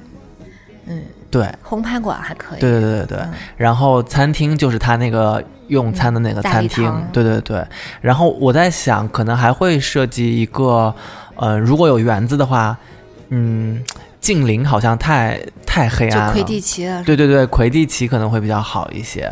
[0.86, 1.02] 嗯。
[1.32, 2.60] 对，红盘馆还可以。
[2.60, 3.20] 对对对对对，
[3.58, 6.92] 然后餐厅就是他那个用餐的那个餐厅。
[7.12, 7.66] 对对对，
[8.02, 10.94] 然后我在想，可能还会设计一个，
[11.36, 12.78] 呃，如果有园子的话，
[13.30, 13.84] 嗯，
[14.26, 16.34] 近邻好像太太黑暗了。
[16.34, 16.88] 魁地奇。
[17.06, 19.32] 对对对，魁地奇可能会比较好一些。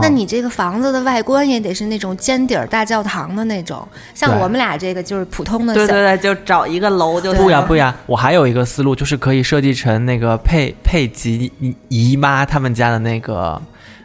[0.00, 5.74] 那你这个房子的外观也得是那种尖顶大教堂的那种，像我们俩这个就是普通的。
[5.74, 7.34] 对对对，就找一个楼就。
[7.34, 11.52] 不呀不呀，我还有一个思路，就是可以设计成那个佩佩吉
[11.88, 13.60] 姨妈他们家的那个。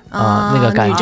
[0.10, 0.98] 啊，那个感觉，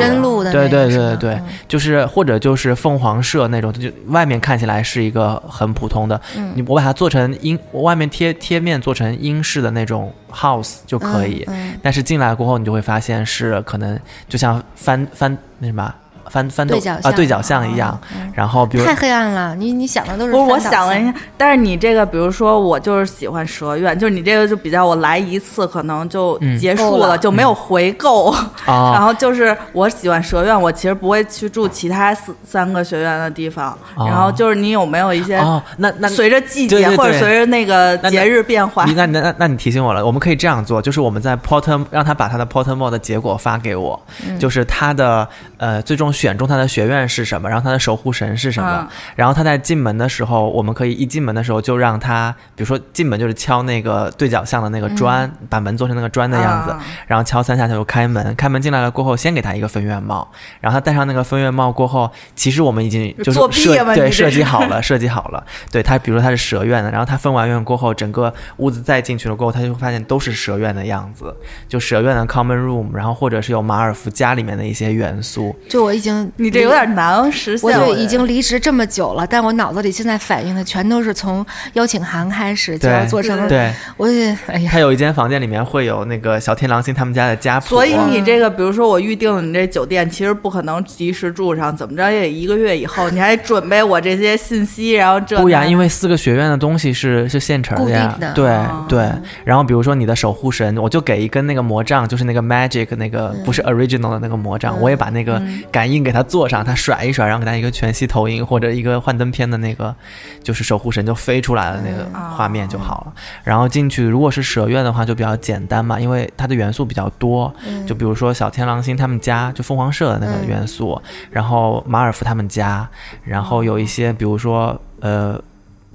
[0.52, 6.20] 对对对对对，就是或者就是凤凰社那种，就外面看起来是一个很普通的，
[6.56, 11.46] 你我把它做成英，我外面贴贴面做成英式的那种 house 就可以，
[11.82, 15.94] 但是进来过后你就会发现是可能就像翻翻那什么。
[16.34, 17.96] 翻翻斗啊，对角巷一样，
[18.34, 20.32] 然后比如太黑暗了，你你想的都是。
[20.32, 28.34] 不是，我想了一下，但是你这个，比如说我就是喜欢蛇院，就是你这个就比较，我来一次可能就结束了，就没有回购。
[28.66, 33.78] 然后就是我喜欢蛇院，我其实不会去住其他四三个学院的地方。
[33.96, 38.86] 然后就是你有没有一些哦，那那随着季节或者随着那个节日变化？
[38.96, 44.02] 那那那那你提醒我了，我们可以这样做，就是我们在 Porter 让他把他的 Porter Mode 的结果发给我，
[44.40, 46.12] 就是他的呃最终。
[46.24, 56.74] 选中他的学院是什么，然后他的守护神是什么，然后他在进门的时候，我们可以一进门的时候就让他，比如说进门就是敲那个对角巷的那个砖，把门做成那个砖的样子，
[57.08, 60.26] 然后敲三下他就开门，开门进来了过后，先给他一个分院帽，
[60.62, 71.36] 然后他戴上那个分院帽过后，其实我们已经就是设对设计好了， 设计好了，对他，比如说他是蛇院的，然后他分完院过后，整个屋子再进去了过后，他就会发现都是蛇院的样子，
[71.68, 76.13] 就蛇院的 common room，然后或者是有马尔福家里面的一些元素，就我已经。
[76.38, 77.70] 你这有点难实现。
[77.70, 83.48] 我就已经离职这么久了，但我脑子里现在反映的全都是从邀请函开始就要做成。
[83.48, 84.72] 对，我也哎呀。
[84.72, 87.68] 还有一间房间里面会有那个小天狼星他们家的家谱。
[87.68, 95.38] 所以你这个，比如说我预定了你这酒店，其实不可能及时住上，怎么着也得一个月以后，你还准备我这些信息，然后这。
[95.38, 98.18] 不呀，因为四个学院的东西是是现成的呀。
[98.34, 99.08] 对对。
[99.44, 106.24] 然后比如说你的守护神，我就给一根那个魔杖，就是那个 magic 那个不是 original 的那个魔杖，我也把那个感应给他。
[106.24, 109.94] 坐上，他甩一甩，然后给他一个全息投影或者一个幻灯片的那个，
[110.42, 113.14] 就是守护神就飞出来了那个画面就好了。
[113.44, 117.54] 然后进去，如果是蛇院的话就比较简单嘛，因为它的元素比较多，
[117.86, 122.90] 就比如说小天狼星他们家就凤凰社的那个元素，然后马尔福他们家，
[123.26, 125.40] 然后有一些比如说呃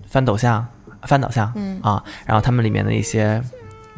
[0.06, 0.64] 翻斗像、
[1.02, 1.46] 翻斗像
[1.82, 3.42] 啊，然后他们里面的一些。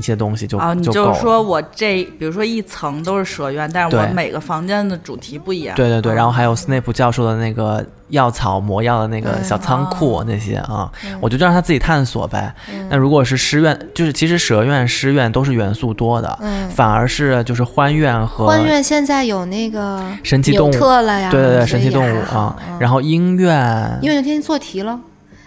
[0.00, 5.76] 一些东西就啊，你就是说我这，比如说一层都是蛇院，但是我每个房间的主题不一样。
[5.76, 12.52] 对对对，然后还有斯内普教授的那个药草魔药的那个小仓库那些啊，我就让他自己探索呗。
[12.88, 16.38] 那如果是诗院，就是其实蛇院、诗院都是元素多的，
[16.70, 24.98] 反而是就是欢院和欢院现在有那个神奇动物了呀，对对对，神奇动物啊，然后音院，音院天天做题了。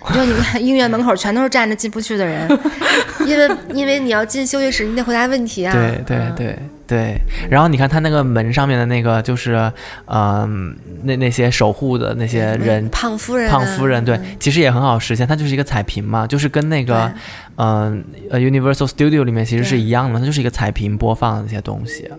[0.09, 2.47] 你说你看医院门口全都是站着进不去的人，
[3.25, 5.73] 因为因为你要进休息室，你得回答问题啊。
[5.73, 7.17] 对对对对，
[7.49, 9.71] 然后你看他那个门上面的那个，就是
[10.05, 17.11] 嗯，那那些守护的那些人，胖夫人，胖夫人，对，其实也很好实现，它就是一个彩屏嘛，就是跟那个
[17.55, 22.11] 嗯呃 Universal Studio 里面其实是一样的，它就是一个彩屏播放的那些东西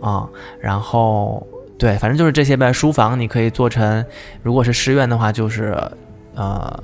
[0.00, 0.26] 啊，
[0.58, 1.46] 然后
[1.78, 2.72] 对，反正就是这些呗。
[2.72, 4.04] 书房你可以做成，
[4.42, 5.76] 如果是师院的话，就是
[6.34, 6.82] 呃。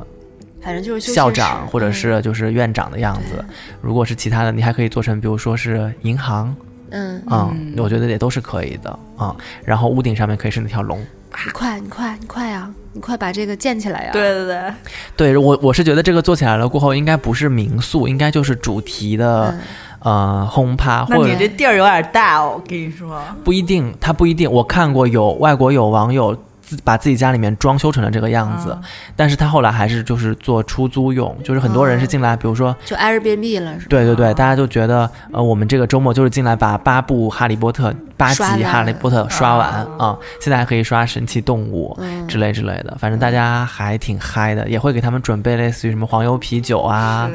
[0.63, 3.45] 反正就是校长或者是就是院长的样子，
[3.81, 6.55] 如果是其他的，你还可以做成，比如说是银行，
[6.91, 9.35] 嗯嗯，我觉得也都是可以的啊。
[9.65, 11.01] 然后屋顶上面可以是那条龙，
[11.45, 14.11] 你快你快你快呀，你快把这个建起来呀！
[14.13, 14.73] 对对对，
[15.17, 19.53] 对我我是觉得这个做起来了过后，应该不是民宿，应该就是主题的
[19.99, 21.05] 呃轰趴。
[21.09, 24.49] 那你这地儿有点大哦，我跟你说，不一定，它不一定。
[24.51, 26.37] 我看过有外国有网友。
[26.85, 28.77] 把自己家里面装修成了这个样子，
[29.17, 33.87] 但是他后来还是就是做出租用，就是很多人是进来，比如说就 Airbnb 了，是吧？
[33.89, 37.95] 对对对，大家就觉得呃，我们这个周末就是进来把八部哈利波特。
[38.17, 41.97] 八集《哈利波特》刷完啊，现在还可以刷《神奇动物》
[42.27, 47.29] 之类之类的，反正大家还挺嗨的，也会给他们准备类似于什么黄油啤酒啊，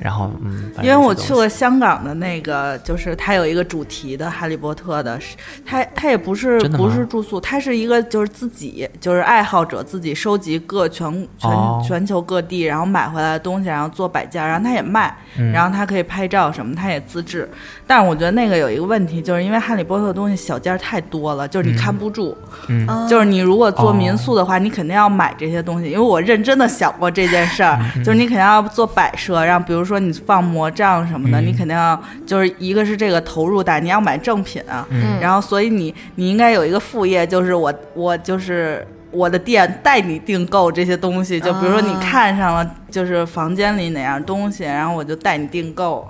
[0.00, 5.18] 然后嗯，因为我去过香港的那个，就是它有一个主题的《哈利波特》的，
[5.64, 11.50] 它它也不是不是住宿，它是一个就是自己就是爱好者自己收集各全全
[11.86, 15.16] 全球各地然后买回来的东西，然后做摆件，然后他也卖，
[15.52, 17.48] 然后他可以拍照什么，他也自制，
[17.86, 20.31] 但是我觉得那个有一个问题，就是因为《哈利波特》的东西。
[20.36, 22.36] 小件太多了，就是你看不住。
[22.68, 25.90] 嗯，就是你如果做民宿的话，你肯定要买这些东西。
[25.90, 34.86] 因为我认真的想过这件事儿，就是你肯定要做摆设，然后比如说你放魔杖什么的，你肯定要就是一个是这个投入大，你要买正品啊。
[34.90, 41.40] 嗯，然后所以你你应该有一个副业，就是我我就是我的店带你订购这些东西。
[41.40, 46.06] 就比如说你看上了就是房间里哪样东西，然后我就带你订购。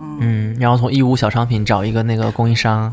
[0.00, 2.92] 嗯，然后从义乌小商品找一个那个供应商，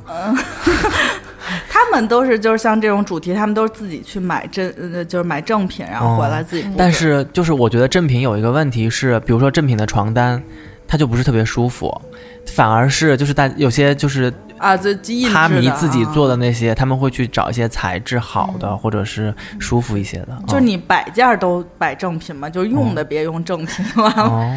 [1.69, 6.65] 他们都是就是像这种主题，他们都是自己去买真，就是买正品，然后回来自己。
[6.77, 10.41] 但是就是我觉得正品有一个问题是，比如说正品的床单，
[10.87, 12.01] 它就不是特别舒服，
[12.45, 14.33] 反而是就是大有些就是。
[14.63, 14.93] 啊，这
[15.31, 20.41] 他迷自己做的那些，他们会去找一些材质好的，或者是舒服一些的。
[20.47, 24.49] 就是你摆件都摆正品嘛，就是用的别用正品了。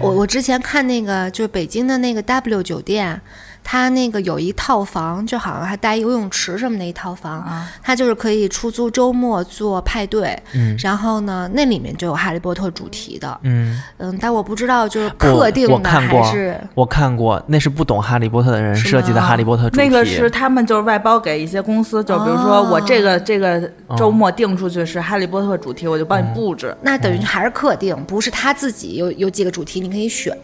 [0.00, 3.20] 我我之前看那个，就是北京的那个 W 酒店。
[3.62, 7.46] 他那个有一套房，就好像还带游泳池什么的一套房，
[7.82, 10.36] 他就是可以出租周末做派对。
[10.54, 13.38] 嗯，然后呢，那里面就有哈利波特主题的。
[13.42, 19.82] 嗯嗯，但我不知道就是特定的还是我看过，那是不懂哈利波特的人设计的哈利波特主题。
[19.82, 26.76] 那个是他们就是外包给一些公司，就比如说我这个这个周末定出去是哈利波特主题，我就帮你布置。
[26.82, 30.36] 那等于还是客定，不是他自己有有几个主题你可以选。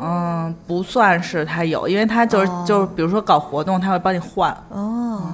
[0.00, 4.50] 嗯，不算是他有，因为他就是就是，比如说搞活动，他会帮你换。
[4.70, 5.32] 哦，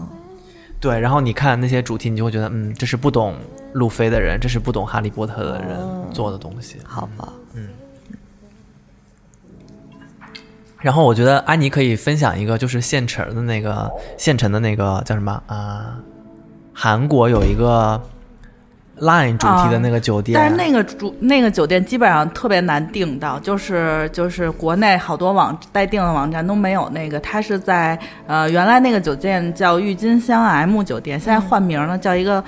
[0.81, 3.35] 对，然后你看那些主题，你就会觉得，嗯，这是不懂
[3.73, 5.79] 路飞的人，这是不懂哈利波特的人
[6.13, 6.77] 做的东西。
[6.85, 7.69] 好吧，嗯。
[10.81, 15.99] 然后我觉得安妮可以分享一个，就是现成的那个现成的那个叫什么啊？
[16.73, 18.01] 韩国有一个。
[19.01, 27.19] Line 主题的那个酒店，但是那个主那个酒店基本上特别难订到，就是就是国内好多网待订的网站都没有那个。
[27.21, 32.43] 它是在呃原来那个酒店叫郁金香 M 酒店，现在换名了，叫一个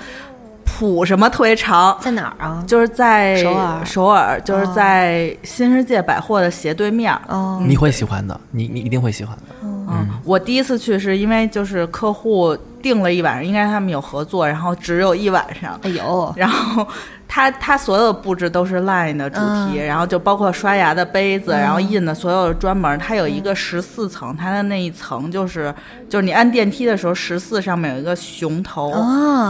[0.63, 2.63] 普什么特别长，在哪儿啊？
[2.65, 7.13] 就是在首尔，首尔就是在新世界百货的斜对面。
[7.27, 9.60] 哦，你会喜欢的，你你一定会喜欢的。
[9.91, 12.57] 嗯，我第一次去是因为就是客户。
[12.81, 15.79] 订了一晚上，应该他们有合作，然后只有一晚上。
[15.83, 16.83] 哎呦，然后
[17.27, 22.97] 他他所有的布置都是 LINE 的主题，然后就包括刷牙的杯子，然后印的所有专门。
[22.97, 25.71] 它有一个十四层，它的那一层就是
[26.09, 28.91] 就是你按电梯的时候，十四上面有一个熊头，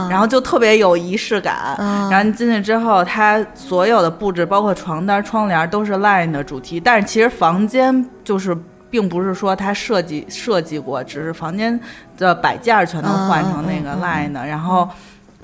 [0.10, 1.77] 然后就特别有仪式感。
[2.12, 8.58] 然后你进去之后，它所有的布置，包括床单、窗帘都是 LINE 的主题，但是其实房间就是。
[8.91, 11.80] 并不是说他设计设计过，只是房间
[12.17, 14.88] 的摆件全都换成那个 line 的，然后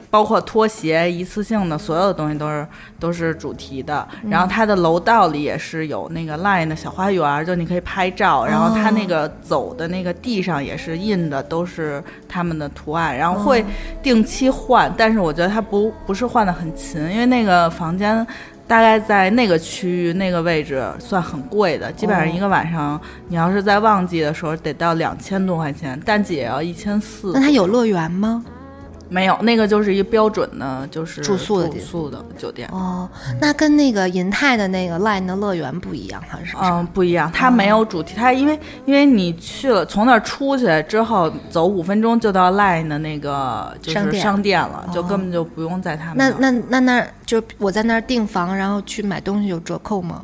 [0.09, 2.67] 包括拖鞋一次性的所有的东西都是
[2.99, 4.07] 都是主题的。
[4.29, 8.45] 然后它的楼道里也是有那个 line 的小花园，就你可以拍照。
[8.45, 13.65] 然后它那个走的那个地上也是印的都是他们的图案，然后会
[14.03, 18.27] 定期换，但是我觉得它不不是换的很勤，因为那个房间。
[18.67, 22.99] 大概在那个区域那个位置算很贵的，基本上一个晚上，
[23.29, 27.31] 你要是在旺季的时候得到两千多块钱，淡季也要一千四。
[27.33, 28.43] 那它有乐园吗？
[29.09, 32.67] 没有，那个就是一标准的，就是住宿的住宿的酒店。
[32.71, 36.55] 哦，那跟那个银泰的那个 LINE 的乐园不一样，它是？
[36.61, 50.23] 嗯，不一样，它没有主题，它因为因为你去了，从那儿出去之后，走五分钟就到 LINE 的那个就是商店了，就根本就不用在他们那那那那就我在那儿订房，然后去买东西有折扣吗？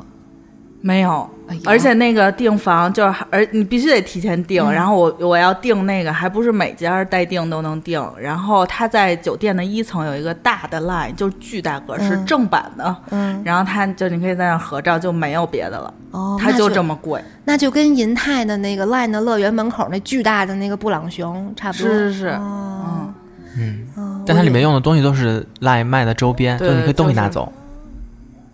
[0.86, 1.26] 没有，
[1.64, 4.70] 而且那个订房就是，而你必须得提前订。
[4.70, 8.06] 然后我我要订那个，还不是每家待订都能订。
[8.20, 12.94] 然后他在酒店的一层有一个大的 line，就是巨大格，是正版的。
[13.12, 13.40] 嗯。
[13.42, 15.94] 然后他就你可以在那合照，就没有别的了。
[16.10, 16.36] 哦。
[16.38, 17.18] 他就这么贵。
[17.46, 21.88] 那就跟银泰的那个 line 的乐园门口那巨大的那个布朗熊差不多。
[21.88, 22.28] 是是是。
[22.38, 23.14] 嗯
[23.56, 24.22] 嗯。
[24.26, 27.50] 但它里面用的东西都是 line 卖的周边，就你可以都可以拿走。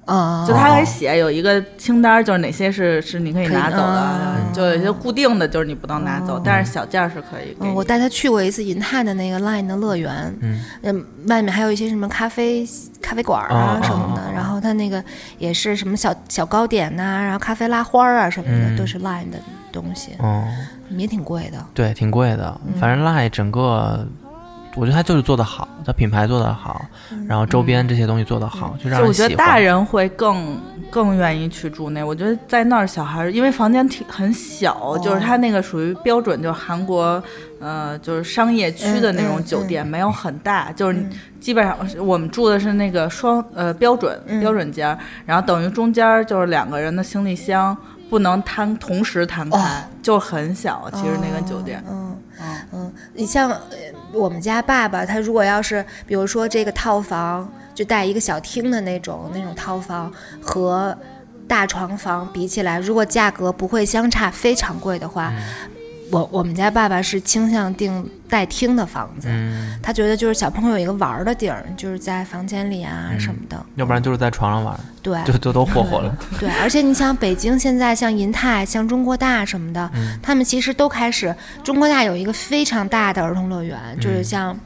[0.07, 7.57] 啊，就他给写有一个清单，就是哪些是是你可以拿走的，就有些固定的就是你不能拿走，但是小件是可以。
[7.75, 10.35] 我带他去过一次银泰的那个 LINE 的乐园，
[10.83, 12.67] 嗯，外面还有一些什么咖啡
[13.01, 15.03] 咖啡馆啊什么的，然后他那个
[15.39, 19.39] 也是什么小小糕点呐，然后咖啡拉花啊什么的，都是 LINE 的
[19.71, 20.45] 东西，哦，
[20.91, 24.07] 也挺贵的，对，挺贵的，反正 LINE 整个。
[24.77, 26.85] 我觉得他就是做的好，他品牌做的好，
[27.27, 29.09] 然后周边这些东西做的好，就让人。
[29.09, 30.57] 我觉得大人会更
[30.91, 32.05] 更愿意去住那。
[32.05, 37.23] 我觉得在那儿小孩，因为房间挺很小，就是他那个属于标准，就是韩国，
[37.61, 41.05] 呃，就是商业区的那种酒店，没有很大，就是
[41.41, 44.97] 基本上我们住的是那个双呃标准标准间，
[45.27, 47.77] 然后等于中间就是两个人的行李箱
[48.09, 50.89] 不能摊同时摊开，就很小。
[50.93, 52.10] 其实那个酒店，嗯
[52.73, 53.61] 嗯，你像。
[54.13, 60.13] 我们家爸爸他如果要是，比如说这个套房就带一个小厅的那种那种套房
[60.43, 60.99] 和
[61.47, 65.33] 大床房比起来，如果价格不会相差非常贵的话。
[66.11, 69.29] 我我们家爸爸是倾向订带厅的房子，
[69.83, 76.17] 他觉得就是小朋友有一个玩的地儿，就是在房间里啊什么的，要不然就是在床上玩，对，就就都霍霍了。
[76.39, 79.91] 对，而且你想北京现在像银泰、像中国大什么的，
[80.23, 84.57] 他们其实都开始，中国大有一个非常大的儿童乐园，就是像。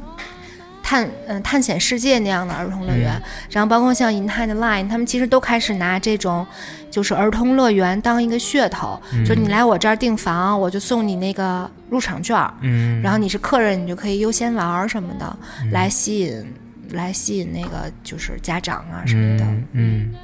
[0.87, 3.19] 探嗯探险世界那样的儿童乐园，
[3.49, 6.47] 然后包括像银泰的 Line，他们其实都开始拿这种
[6.95, 15.37] 就是儿童乐园当一个噱头，就你来我这儿订房，我就送你那个入场券，嗯，然后你是客人，你就可以优先玩什么的，
[15.73, 16.55] 来吸引
[16.93, 20.15] 来吸引那个就是家长啊什么的，嗯，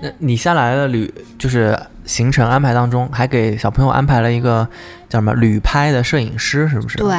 [0.00, 1.08] 那你下来的旅
[1.38, 4.66] 就是行程安排当中，还给小朋友安排了一个
[5.08, 6.98] 叫什么旅拍的摄影师，是不是？
[6.98, 7.16] 对，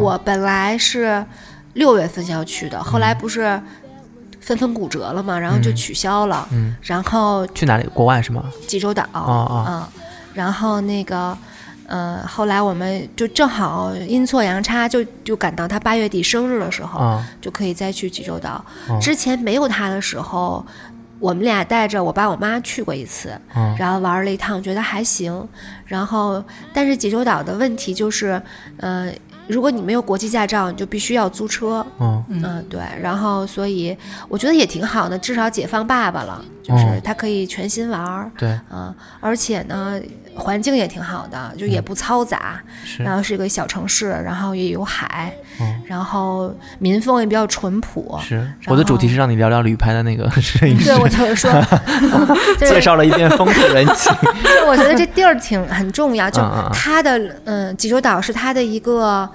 [0.00, 1.22] 我本来是。
[1.76, 3.60] 六月份要去的，后来不是
[4.46, 6.46] 纷纷骨折了嘛，然后就取消了。
[6.52, 7.86] 嗯，然后去哪里？
[7.92, 8.44] 国外是吗？
[8.68, 9.02] 济州岛。
[9.12, 9.84] 哦嗯，
[10.34, 11.36] 然后那个，
[11.88, 18.64] 呃，后来我们就正好阴错阳差，就就赶到他八月底生日的时候，就可以再去济州岛。
[19.00, 20.64] 之前没有他的时候，
[21.18, 23.36] 我们俩带着我爸我妈去过一次，
[23.76, 25.48] 然后玩了一趟，觉得还行。
[25.86, 26.40] 然后，
[26.72, 28.40] 但是济州岛的问题就是，
[28.76, 29.10] 呃。
[29.48, 31.84] 如果你没有国际驾照，你就必须要租车。
[32.00, 32.80] 嗯嗯，对。
[33.00, 33.96] 然后，所以
[34.28, 38.30] 我觉得也挺好的，至少解放爸爸了，就是他可以全心玩儿。
[38.36, 40.00] 对，嗯，而且呢。
[40.36, 42.60] 环境也挺好的，就也不嘈杂，
[42.98, 45.32] 然后是一个小城市，然后也有海，
[45.86, 48.18] 然后民风也比较淳朴。
[48.22, 50.84] 是，我的主题是让你聊聊旅拍的那个 摄影师。
[50.84, 51.50] 对，我就是说，
[52.60, 54.12] 介绍了一遍风土人情。
[54.60, 56.40] 就我觉得这地儿挺很重要，就
[56.72, 59.28] 它的嗯，济州岛是它的一个。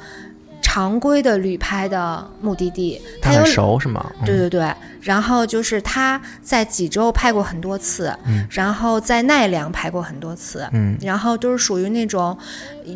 [0.74, 4.10] 常规的旅拍的目的地，他很熟是吗？
[4.26, 12.38] 对对对，然后就是他在济州拍过很多次，嗯，然后在奈良拍过很多次，嗯，然后都是属于那种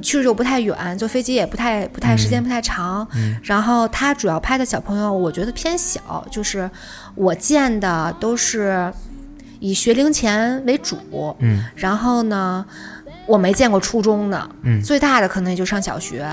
[0.01, 6.71] 去就不太远，坐飞机也不太不太时间不太长，嗯，然后他主要拍的小朋友，我觉得偏小，就是
[7.13, 8.89] 我见的都是
[9.59, 12.65] 以学龄前为主，嗯，然后呢，
[13.25, 16.25] 我没见过初中的，嗯，最大的可能也就上小学。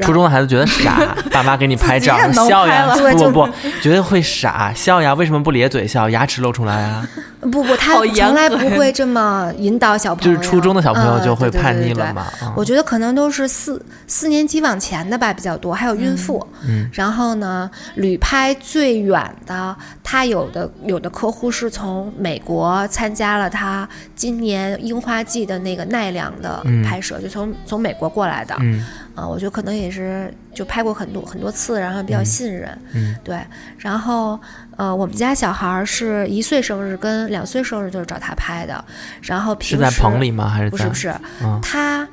[0.00, 3.48] 初中的孩子觉得傻， 爸妈给你拍照笑呀， 不不不，
[3.82, 5.12] 觉得会傻笑呀？
[5.14, 6.08] 为什么不咧嘴笑？
[6.08, 7.06] 牙齿露出来啊？
[7.40, 10.36] 不不， 他从来不会这么引导小朋友。
[10.36, 12.26] 就是初中的小朋友就会叛逆了嘛？
[12.54, 16.46] 我觉得可能都是四四年级往前的吧比较多，还有孕妇。
[16.66, 16.88] 嗯。
[16.92, 28.54] 然后呢，旅拍最远的，他有的有的客户是从美国参加了他今年樱花季的那个奈良的拍摄，就从从美国过来的。
[28.60, 28.84] 嗯。
[29.14, 32.78] 啊，我觉得可能也是就拍过很多很多次，然后比较信任。
[32.92, 33.16] 嗯。
[33.24, 33.38] 对，
[33.78, 34.38] 然后。
[34.76, 38.82] 呃，我们家小孩是一岁生日跟两岁生日就是找他拍的，
[39.20, 40.48] 然后平时是在棚里吗？
[40.48, 41.14] 还是不是不是？
[41.60, 42.08] 他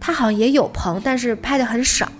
[0.00, 2.10] 他好像也有棚，但是拍的很少，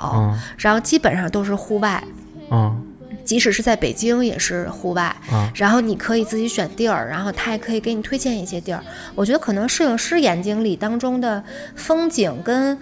[0.58, 2.04] 然后基本上都是户外，
[2.50, 2.86] 嗯。
[3.24, 5.14] 即使是在北京也是户外，
[5.54, 8.82] 然后你可以自己选地儿，然后他也可以给你推荐一些地儿。
[9.14, 11.42] 我觉得可能摄影师眼睛里当中的
[11.76, 12.76] 风景跟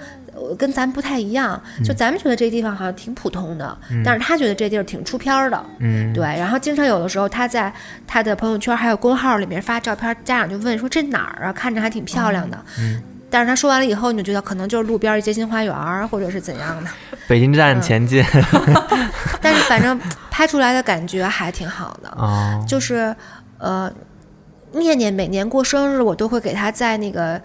[0.58, 5.64] 跟咱不太一样，就咱们觉得这地方好像挺普通的，但是他觉得这地儿挺出片儿的。
[5.78, 6.24] 嗯，对。
[6.24, 7.72] 然后经常有的时候他在
[8.06, 11.52] 他的朋友圈还有公号里面发照片，家长就问说这哪儿啊？
[11.52, 12.58] 看着还挺漂亮的。
[12.78, 13.02] 嗯。
[13.30, 16.90] 但是他说完了以后，你就觉得可能就是路边一街心花园，或者是怎样的。
[17.28, 18.24] 北京站前进。
[19.42, 20.00] 但是反正
[20.30, 22.08] 拍出来的感觉还挺好的。
[22.16, 22.64] 哦。
[22.66, 23.14] 就是，
[23.58, 23.92] 呃，
[24.72, 27.38] 念念每年过生日，我都会给他在那个，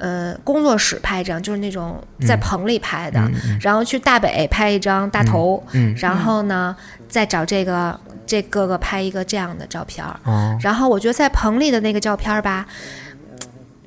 [0.00, 3.20] 呃，工作室拍一张，就是那种在棚里拍的。
[3.20, 3.58] 嗯。
[3.60, 5.62] 然后去大北拍一张大头。
[5.72, 5.94] 嗯。
[5.98, 6.74] 然后呢，
[7.08, 10.04] 再找这个这哥哥拍一个这样的照片。
[10.24, 10.58] 哦。
[10.60, 12.66] 然后我觉得在棚里的那个照片吧。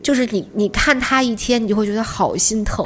[0.03, 2.85] 就是你，你看他一天，你就会觉得好心疼。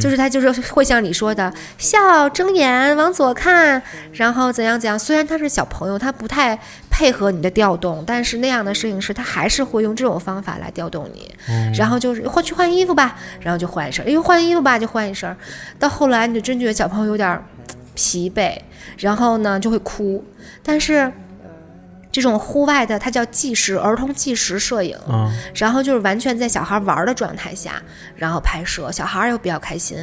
[0.00, 3.82] 就是他就是会像你说的，笑睁眼往左看，
[4.14, 4.98] 然后怎样怎样。
[4.98, 6.58] 虽然他是小朋友，他不太
[6.96, 11.30] 配合你的调动，但是那样的摄影师他还是会用这种方法来调动你。
[11.76, 15.36] 然后就是换去换衣服吧，然后就换一身，因为换衣服吧就换一身。
[15.78, 17.44] 到后来你就真觉得小朋友有点
[17.94, 18.58] 疲惫，
[18.96, 20.24] 然后呢就会哭，
[20.62, 21.12] 但是。
[22.12, 24.96] 这种户外的，它叫纪实儿童纪实摄影，
[25.54, 27.72] 然后就是完全在小孩玩的状态下，
[28.14, 29.98] 然后拍摄，小孩又比较开心，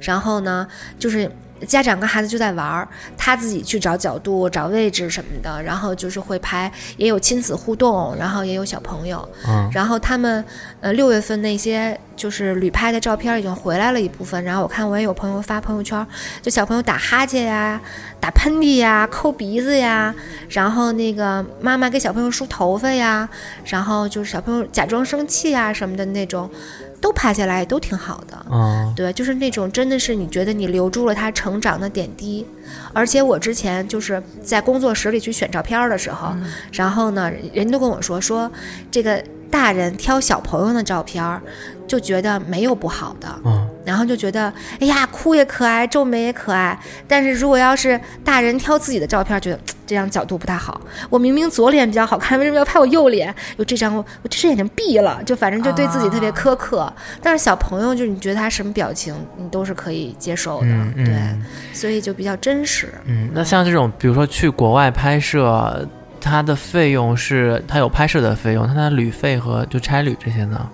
[0.00, 1.28] 然后呢，就是。
[1.66, 9.26] 家长跟孩子就在玩儿，他自己去找角度、找位置什么的，然后就是会拍，也有亲子互动，然后也有小朋友。
[9.46, 10.44] 嗯，然后他们，
[10.80, 14.42] 呃，六月份那些就是旅拍的照片已经回来了一部分。
[14.44, 16.06] 然后我看我也有朋友发朋友圈，
[16.42, 17.80] 就小朋友打哈欠呀、
[18.20, 20.14] 打喷嚏呀、抠鼻子呀，
[20.50, 23.28] 然后那个妈妈给小朋友梳头发呀，
[23.64, 26.50] 然后就是小朋友假装生气啊什么的那种。
[27.00, 32.46] 都拍下来都挺好的，嗯，对，就是那种真的是你觉得你留住了他成长的点滴，
[32.92, 36.34] 而且我之前就是在工作室里去选照片的时候，
[36.72, 38.50] 然后呢，人都跟我说说
[38.90, 41.40] 这个大人挑小朋友的照片儿，
[41.86, 43.68] 就觉得没有不好的，嗯。
[43.84, 46.76] 然后就觉得，哎呀，哭也可爱，皱眉也可爱。
[47.06, 50.80] 但是如果要是大人挑自己的照片，觉得这张角度不太好。
[51.08, 53.32] 我明明左脸比较好看，为什么要拍我右脸？
[53.58, 56.92] 有这张我我这只眼睛闭了，就反正就对自己特别苛刻。
[57.22, 60.66] 但是小朋友，就是你觉得他什么表情，你都是可以接受的，
[60.96, 61.14] 对，
[61.72, 62.92] 所以就比较真实。
[63.04, 65.88] 嗯，那像这种，比如说去国外拍摄，
[66.20, 70.68] 它的费用是它有拍摄的费用，它的旅费和就差旅这些呢？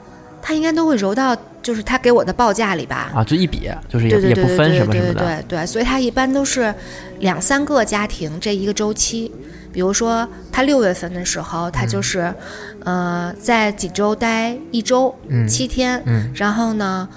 [0.44, 3.12] 他应该都会揉到，就是他给我的报价里吧？
[3.14, 5.14] 啊，就一笔，就是也也不分什么什么的。
[5.14, 6.74] 对对对，所以他一般都是
[7.20, 9.30] 两三个家庭这一个周期。
[9.72, 12.34] 比如说他六月份的时候，他就是，
[12.84, 15.14] 呃，在济州待一周，
[15.48, 16.02] 七天。
[16.06, 16.30] 嗯。
[16.34, 17.08] 然后呢，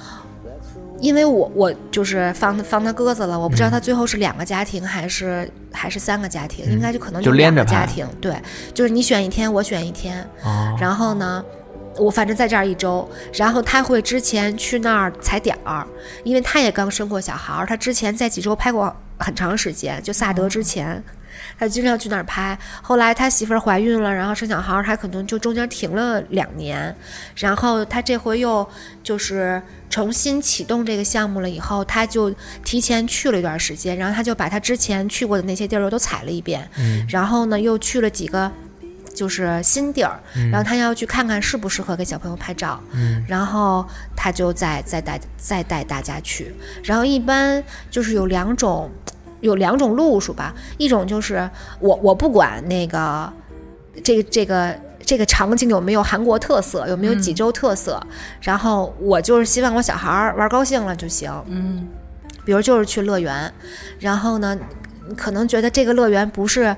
[1.00, 8.08] 因为我我就是放放他鸽子了，我不知道他最后是两个家庭还是还是三个家庭，应该就可能就两个家庭。
[8.20, 8.36] 对，
[8.74, 10.22] 就是你选一天，我选一天。
[10.44, 10.76] 哦。
[10.80, 11.44] 然后呢？
[11.98, 15.88] 我反正在这儿一周，然后他会之前去那儿踩点儿，
[16.26, 21.02] 因为他也刚生过小孩儿，他之前在济州拍过很长时间，就萨德之前，
[21.58, 22.58] 他经常去那儿拍。
[22.82, 26.96] 后来他媳妇儿怀孕了，然后生小孩儿，他可能就中间停了两年，
[27.36, 28.68] 然后他这回又
[29.04, 32.34] 就是重新启动这个项目了，以后他就
[32.64, 36.70] 提前去了一段时间，然后他就把他之前去过的那些地儿都踩了一遍，
[37.10, 38.52] 然后呢又去了几个。
[39.16, 40.20] 就是新地儿，
[40.52, 42.84] 然后他要去看看适不适合给小朋友拍照，
[43.30, 46.54] 然后他就再再带再带大家去。
[46.84, 48.92] 然后一般就是有两种，
[49.46, 50.54] 有两种路数吧。
[50.78, 53.32] 一种就是我我不管那个
[54.04, 54.76] 这个这个
[55.06, 58.02] 这个场景有没有韩国特色，有没有济州特色，
[58.42, 61.32] 然后我就是希望我小孩玩高兴了就行。
[61.48, 61.88] 嗯，
[62.44, 63.54] 比如就是去乐园，
[64.00, 64.58] 然后呢，
[65.16, 66.76] 可能觉得这个乐园不是。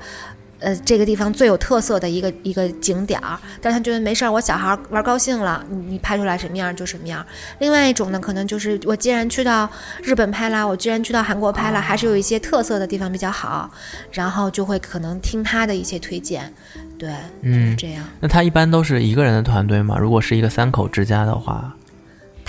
[0.59, 7.25] 呃，这个地方最有特色的一个一个景点儿，但他觉得没事儿，我小孩玩高兴了，你你拍出来什么样就什么样。
[7.59, 9.69] 另外一种呢，可能就是我既然去到
[10.01, 13.69] 日本拍了，我既然去到韩国拍了，还是有一些特色的地方比较好，
[14.11, 16.51] 然后就会可能听他的一些推荐，
[16.97, 18.03] 对，嗯，这样。
[18.19, 19.95] 那他一般都是一个人的团队吗？
[19.99, 21.76] 如果是一个三口之家的话？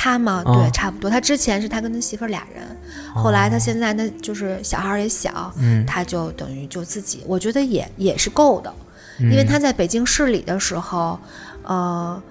[0.00, 1.10] 他嘛，对，差不多。
[1.10, 2.64] 他之前是他跟他媳妇儿俩人，
[3.12, 5.52] 后来他现在那就是小孩也小，
[5.84, 8.72] 他就等于就自己，我觉得也也是够的，
[9.18, 11.18] 因为他在北京市里的时候，
[11.64, 12.22] 呃。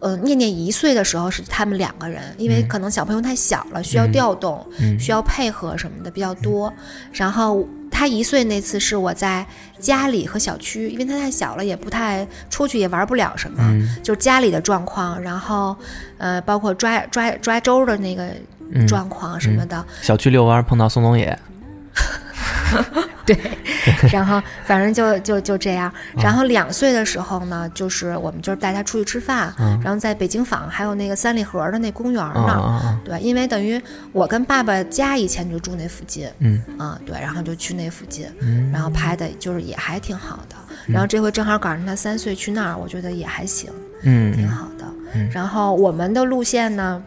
[0.00, 4.64] 呃，念念一岁的时候是他们两个人，因为可能小朋友太小了，需要调动，
[4.96, 6.72] 需要配合什么的比较多。
[7.12, 7.66] 然后
[7.98, 9.44] 他一岁那次是我在
[9.80, 13.60] 家里和小区，因为他太小了，也不太出去，也玩不了什么，
[14.04, 15.20] 就是家里的状况。
[15.20, 15.76] 然后，
[16.16, 18.28] 呃，包括抓抓抓周的那个
[18.86, 19.84] 状况什么的。
[20.00, 21.36] 小区遛弯碰到宋冬野。
[23.24, 23.36] 对，
[24.10, 25.92] 然后反正就就就这样。
[26.16, 33.80] 然后两岁的时候呢，就是我们就是带他出去吃饭，然后在北京坊还有那个三里河的那公园那儿，对，因为等于
[34.12, 38.26] 我跟爸爸家以前就住那附近，嗯啊对，然后就去那附近，
[38.72, 40.56] 然后拍的就是也还挺好的。
[40.86, 43.70] 然后这回正好赶上他三岁去那儿，我觉得也还行，
[44.02, 44.86] 嗯，挺好的。
[45.30, 47.02] 然后我们的路线呢，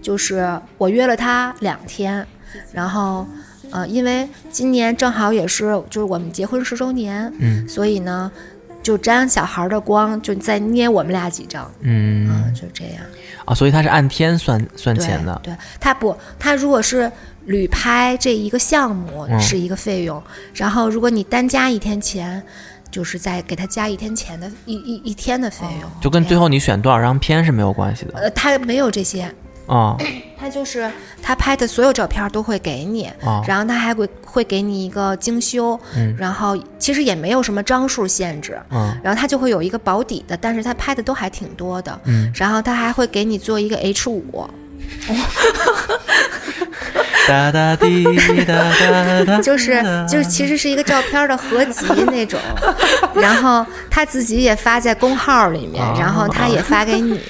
[0.00, 2.26] 就是我约了他两天，
[2.72, 3.24] 然后。
[3.72, 8.30] 呃，因为今年正好也是就是我们结婚十周年，嗯，所以呢，
[8.82, 13.04] 就沾小孩的光，就再捏我们俩几张，嗯，就这样。
[13.44, 15.40] 啊，所以他是按天算算钱的。
[15.42, 17.10] 对他不，他如果是
[17.46, 20.22] 旅拍这一个项目是一个费用，
[20.54, 22.40] 然后如果你单加一天钱，
[22.90, 28.18] 就是再给他加一天钱的一一一天的费用，就跟最后你选多少张片是没有关系的。
[28.18, 29.32] 呃，他没有这些。
[29.66, 29.96] 啊，
[30.38, 30.90] 他就是
[31.22, 33.10] 他拍的所有照片都会给你，
[33.46, 35.78] 然后他还会会给你一个精修，
[36.18, 38.60] 然后其实也没有什么张数限制，
[39.02, 41.98] 然后他就会有一个保底的，但是他拍的都还挺多的，
[42.34, 44.48] 然后他还会给你做一个 H 五，
[47.28, 48.02] 哒哒滴
[48.44, 52.38] 哒哒哒， 就是就是其实是一个照片的合集那种，
[53.14, 57.20] 然后他自己也发在公号里面，然后他也发给你。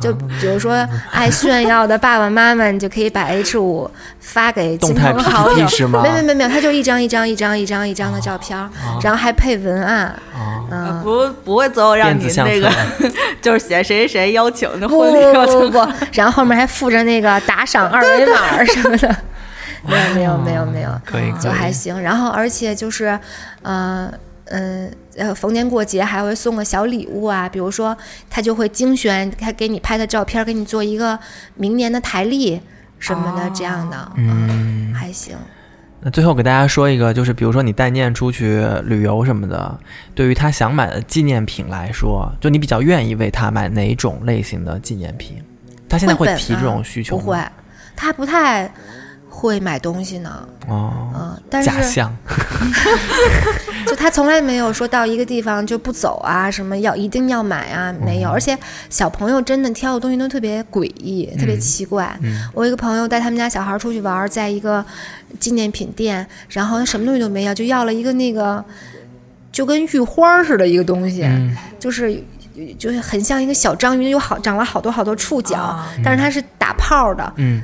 [0.00, 5.66] 就比如说爱炫耀的爸爸妈妈，你就可以把 H 五发给亲朋好友。
[6.02, 8.58] 没有没有没有，他就一张一张一张一张一张的照片，
[9.02, 10.14] 然后还配文案。
[10.72, 12.70] 嗯，不不会最后让你那个，
[13.42, 19.16] 就是写谁谁谁邀请的婚礼不不不，然后后面还附着那个打赏二维码什么的。
[19.82, 22.00] 没有没有没有没有，可以就还行。
[22.00, 23.18] 然后而且就是，
[23.62, 24.12] 嗯。
[24.50, 27.96] 嗯，呃，逢年过节还会送个小礼物啊，比如说
[28.28, 31.18] 他就会精选他给你拍的照片，给你做一个
[31.54, 32.60] 明年的台历
[32.98, 35.36] 什么的这样的，嗯，还行。
[36.00, 39.78] 那最后给大家说一个，就是比如说你带念出去旅游什么的，
[40.14, 45.36] 对于他想买的纪念品来说，就你比较愿意为他买哪种类型的纪念品？
[45.88, 47.22] 他现在会提这种需求吗？
[47.22, 47.38] 不会，
[47.94, 48.72] 他不太。
[49.40, 52.14] 会买东西呢，哦，嗯，但是假象，
[53.88, 58.28] 就他从来没有说到一个地方就不走啊，什么要一定要买啊，没有。
[58.28, 58.56] 而且
[58.90, 62.14] 小朋友真的挑的东西都特别诡异，特别奇怪。
[62.52, 64.84] 我一个朋友带他们家小孩出去玩，在一个
[65.38, 68.62] 纪念品店，然后什么东西都没要，就要了一个那个
[69.50, 71.26] 就跟玉花似的一个东西，
[71.78, 72.22] 就是
[72.78, 77.62] 就是很像一个小章鱼，有好长了好多好多触角，但是它是打泡的，嗯。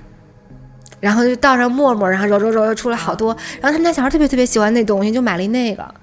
[1.00, 3.36] 然后就倒上沫沫，然后揉揉揉揉出来好多。
[3.60, 5.94] 然后他们家小孩特别特别喜欢那东西，就买了一那个。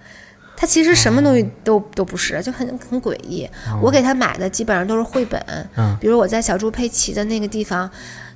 [0.56, 3.50] 他其实什么东西都都不是，就很很诡异。
[3.82, 5.42] 我给他买的基本上都是绘本，
[6.00, 7.90] 比如我在小猪佩奇的那个地方，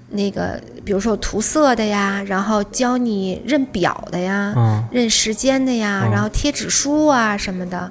[0.10, 4.54] 那个比如说有涂色的呀，然后教你认表的呀，
[4.92, 7.90] 认时间的呀，然后贴纸书啊什么的，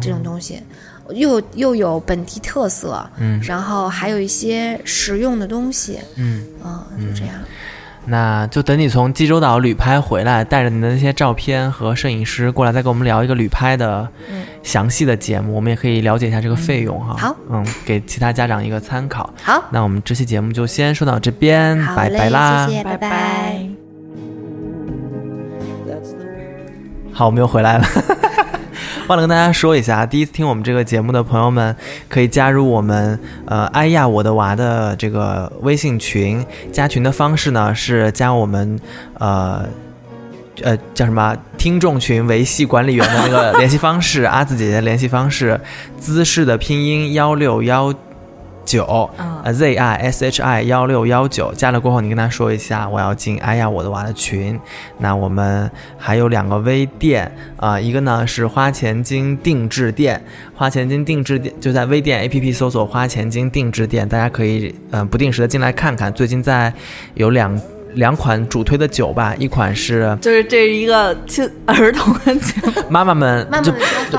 [0.00, 0.62] 这种东西。
[1.10, 3.06] 又又有本地特色，
[3.42, 5.98] 然后还有一些实用的东西，
[6.64, 7.34] 嗯，就这样。
[8.06, 14.06] 那就等你从济州岛旅拍回来，带着你的那些照片和摄影师过来，再跟我们聊一个旅拍的
[14.62, 17.16] 详细的节目，我们也可以了解一下这个费用哈。
[17.18, 19.32] 好，嗯，给其他家长一个参考。
[19.42, 23.68] 好，那我们这期节目就先说到这边，拜拜啦，谢谢，拜拜。
[27.12, 27.86] 好，我们又回来了。
[29.06, 31.76] 忘了跟大家说一下，第一次听我们这个节目的朋友们，
[32.08, 36.42] 可以加入我们呃“哎呀我的娃”的这个微信群。
[36.72, 38.80] 加群的方式呢是加我们
[39.18, 39.66] 呃
[40.62, 45.60] 呃叫什么听众群维系管理员的那个联系方式，阿紫姐姐联系方式，
[45.98, 47.92] 姿势的拼音幺六幺。
[48.64, 54.58] 九啊，Z I S H I 幺六幺九加了过后，你跟他说一下，我要进哎呀我的娃的群。
[54.98, 60.22] 那我们还有两个微店啊，一个呢是花钱精定制店，
[60.54, 66.12] 花钱精定制店就在微店 A P P 搜索花钱精定制店，大家可以嗯不定时的进来看看。
[66.12, 66.72] 最近在
[67.14, 67.60] 有两。
[67.94, 73.72] 两款主推的酒吧，一款是就是这是一个亲儿童的酒，妈妈们就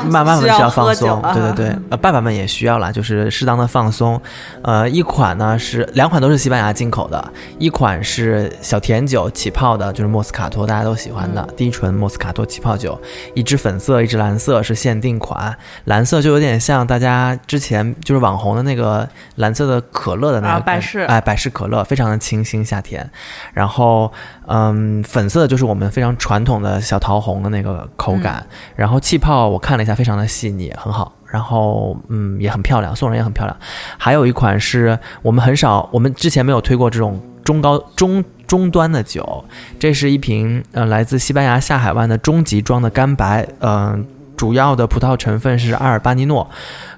[0.10, 4.20] 妈妈们需要放松，对对对，呃爸爸们也需要啦，就是适当的放松。
[4.64, 13.00] 呃，一款呢是两款都是西班牙进口的，一款是小甜酒起泡的，就是莫斯卡托大家都喜欢的低醇莫斯卡托起泡酒，
[13.36, 23.08] 一支粉色，一支蓝色是限定款，蓝色就有点像大家之前就是网红的那个蓝色的可乐的那个百事，哎百事可乐，非常的清新夏天，
[23.54, 23.65] 然后。
[23.66, 24.12] 然后，
[24.46, 28.46] 嗯，粉色就是我们非常传统的小桃红的那个口感。
[28.76, 31.12] 然后气泡我看了一下，非常的细腻，很好。
[31.26, 33.58] 然后，嗯，也很漂亮，送人也很漂亮。
[33.98, 39.44] 还有一款是我们很少，我们之前没有推过这种中高中中端的酒。
[39.80, 44.06] 这是一瓶呃来自西班牙下海湾的中级装的干白，嗯，
[44.38, 46.48] 主要的葡萄成分是阿尔巴尼诺。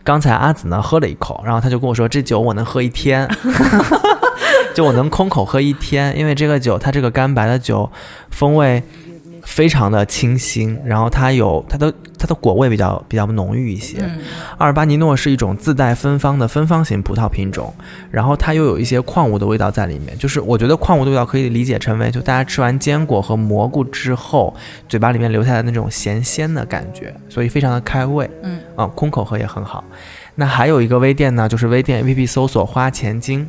[0.03, 3.25] 刚才阿紫呢喝了一口，然后他就跟我说：“这酒我能喝一天，
[4.77, 7.89] 就我能空口喝一天，因为这个酒它这个干白的酒
[8.29, 8.83] 风味。”
[9.47, 13.97] 非常的清新，然后它有它的它的果味比较比较浓郁一些。
[14.57, 17.73] 阿尔巴尼诺是一种自带芬芳的芬芳型葡萄品种，
[18.11, 20.17] 然后它又有一些矿物的味道在里面。
[20.17, 24.53] 就是我觉得矿物的味道可以理解成为，就大家吃完坚果和蘑菇之后，
[24.89, 28.29] 嘴巴里面留下的那种咸鲜的感觉，所以非常的开胃。
[28.43, 29.81] 嗯啊，空口喝也很好。
[30.35, 33.47] 那还有一个微店呢，就是微店 APP 搜索花钱精。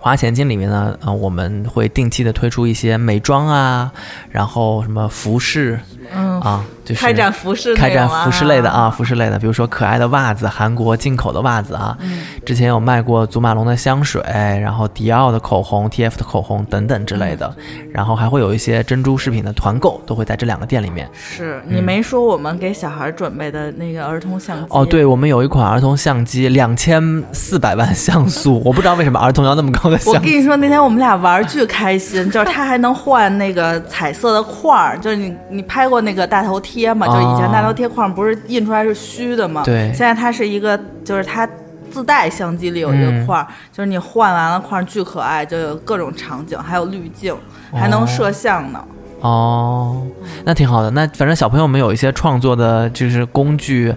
[0.00, 3.92] 花钱金里面呢，呃，我们会定期的推出一些美妆啊，
[4.30, 5.78] 然后什么服饰，
[6.12, 6.64] 嗯啊。
[6.96, 11.96] 开展服饰，开展服饰类的啊，服饰类的，比如说可爱的袜子，韩国进口的袜子啊，
[12.44, 17.54] 之前有卖过祖马龙的香水，然后迪奥的口红，TF 的口红等等之类的，
[17.92, 21.08] 然后还会有一些珍珠饰品的团购，都会在这两个店里面。
[21.14, 30.14] 是你没说我们给小孩准备的那个儿童相机哦，对，我们有一款儿童相机，两千四百万像素， 我不知道为什么儿童要那么高的像。
[30.14, 36.69] 我跟你说，那天我们俩玩巨开心，就是它还能换那个彩色的块儿，就是你你拍过那个大头贴。
[36.70, 39.62] 贴嘛，就以前大头贴框不是印出来是虚的嘛？
[39.64, 39.92] 对。
[39.92, 41.48] 现在它是一个，就是它
[41.90, 47.34] 自带相机里有一个框，就是你换完了框巨可爱，就有各种场景，还有滤镜，
[47.72, 48.80] 还能摄像呢。
[49.20, 50.00] 哦，
[50.44, 50.90] 那挺好的。
[50.92, 53.92] 那反正小朋友们有一些创作的，就是工具，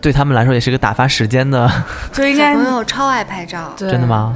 [0.00, 1.70] 对他们来说也是个打发时间的。
[2.10, 4.34] 就应该小朋友 超爱拍照，真的吗？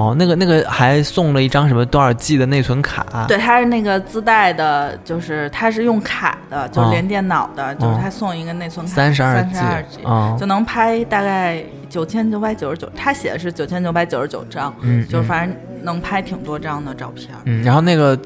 [0.00, 3.26] 哦，那个那个还送了一张什么多少 G 的内存卡？
[3.28, 9.98] 对，它是那个自带的，就是它是用卡的，就是连电脑的，就是它送一个内存卡，三十二 G，
[10.38, 12.90] 就能拍大概九千九百九十九。
[12.96, 17.28] 他写的是九千九百九十九张，嗯，就反正能拍挺多张的照片。
[17.44, 18.18] 嗯，然后那个。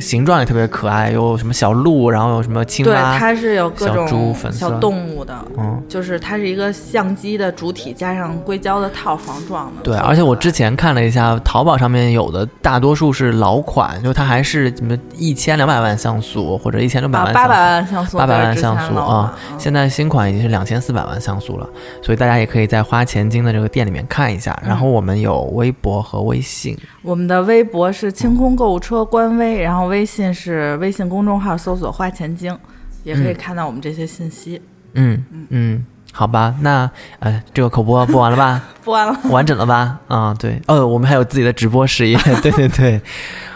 [0.00, 9.82] 形状也特别可爱，有什么小鹿，然后有什么青蛙，对，它是有各种小动物的，嗯，就是它是一个相机的主体加上硅胶的套防撞的。
[9.82, 19.36] 对，而且我之前看了一下，淘宝上面有的大多数是老款，就它还是什么一千两百万像素或者一千六百万，八百万像素，八百万像素啊。
[19.58, 21.68] 现在新款已经是两千四百万像素了，
[22.02, 24.58] 所以大家也可以在花钱金的这个店里面看一下。
[24.66, 29.86] 然后我们有微博和微信，我们的微博是清空购物车官微，然后。
[29.86, 32.56] 微信是微信公众号，搜索“花钱精”，
[33.02, 34.60] 也可以看到我们这些信息。
[34.94, 36.88] 嗯嗯嗯，好吧，那
[37.18, 38.62] 呃，这个口播播完了吧？
[38.84, 39.98] 播完了，完整了吧？
[40.08, 43.00] 啊，对，哦，我们还有自己的直播事业，对 对对。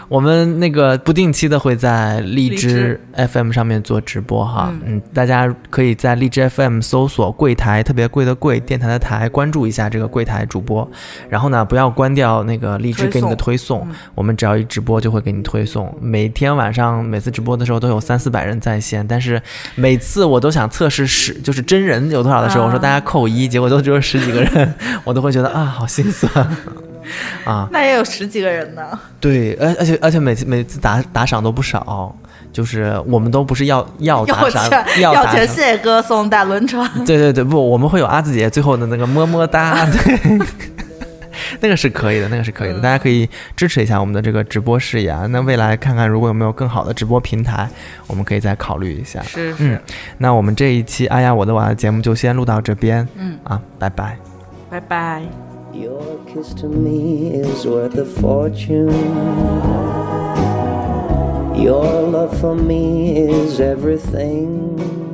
[0.07, 10.87] 我们那个不定期的会在荔枝 FM 上面做直播哈，嗯，大家可以在荔枝 FM 搜索“柜台”，特别贵的贵，电台的台，关注一下这个柜台主播。
[11.29, 15.93] 然后呢，不要关掉那个荔枝给你的推送，我们只要一直播就会给你推送。
[15.99, 19.41] 每天晚上每次直播的时候都有三四百人在线，但是
[19.75, 26.47] 每次我都想测试十，就是真人有多少的时候，我说大家扣一，结果都只有十几个人，我都会觉得啊，好心酸。
[27.43, 28.81] 啊，那也有十几个人呢。
[29.19, 32.15] 对，而而且而且每次每次打打赏都不少，
[32.53, 36.89] 就是我们都不是要要打赏，要钱，谢谢哥送大轮船。
[37.05, 40.39] 对对对，不，我们会有阿紫姐最后的那个么么哒， 对，
[41.59, 45.25] 那个是可以的，那个是可以的，大家可以支持一下我们的这个直播事业啊。
[45.29, 47.67] 那未来看看如果有没有更好的直播平台，
[48.07, 49.21] 我们可以再考虑一下。
[49.23, 49.79] 是是，嗯，
[50.17, 54.17] 那我们这一期哎呀我的娃的节目就先录到这边，嗯啊，拜拜，
[54.69, 55.44] 拜拜。
[55.75, 58.89] Your kiss to me is worth a fortune.
[61.61, 65.04] Your love for me is everything.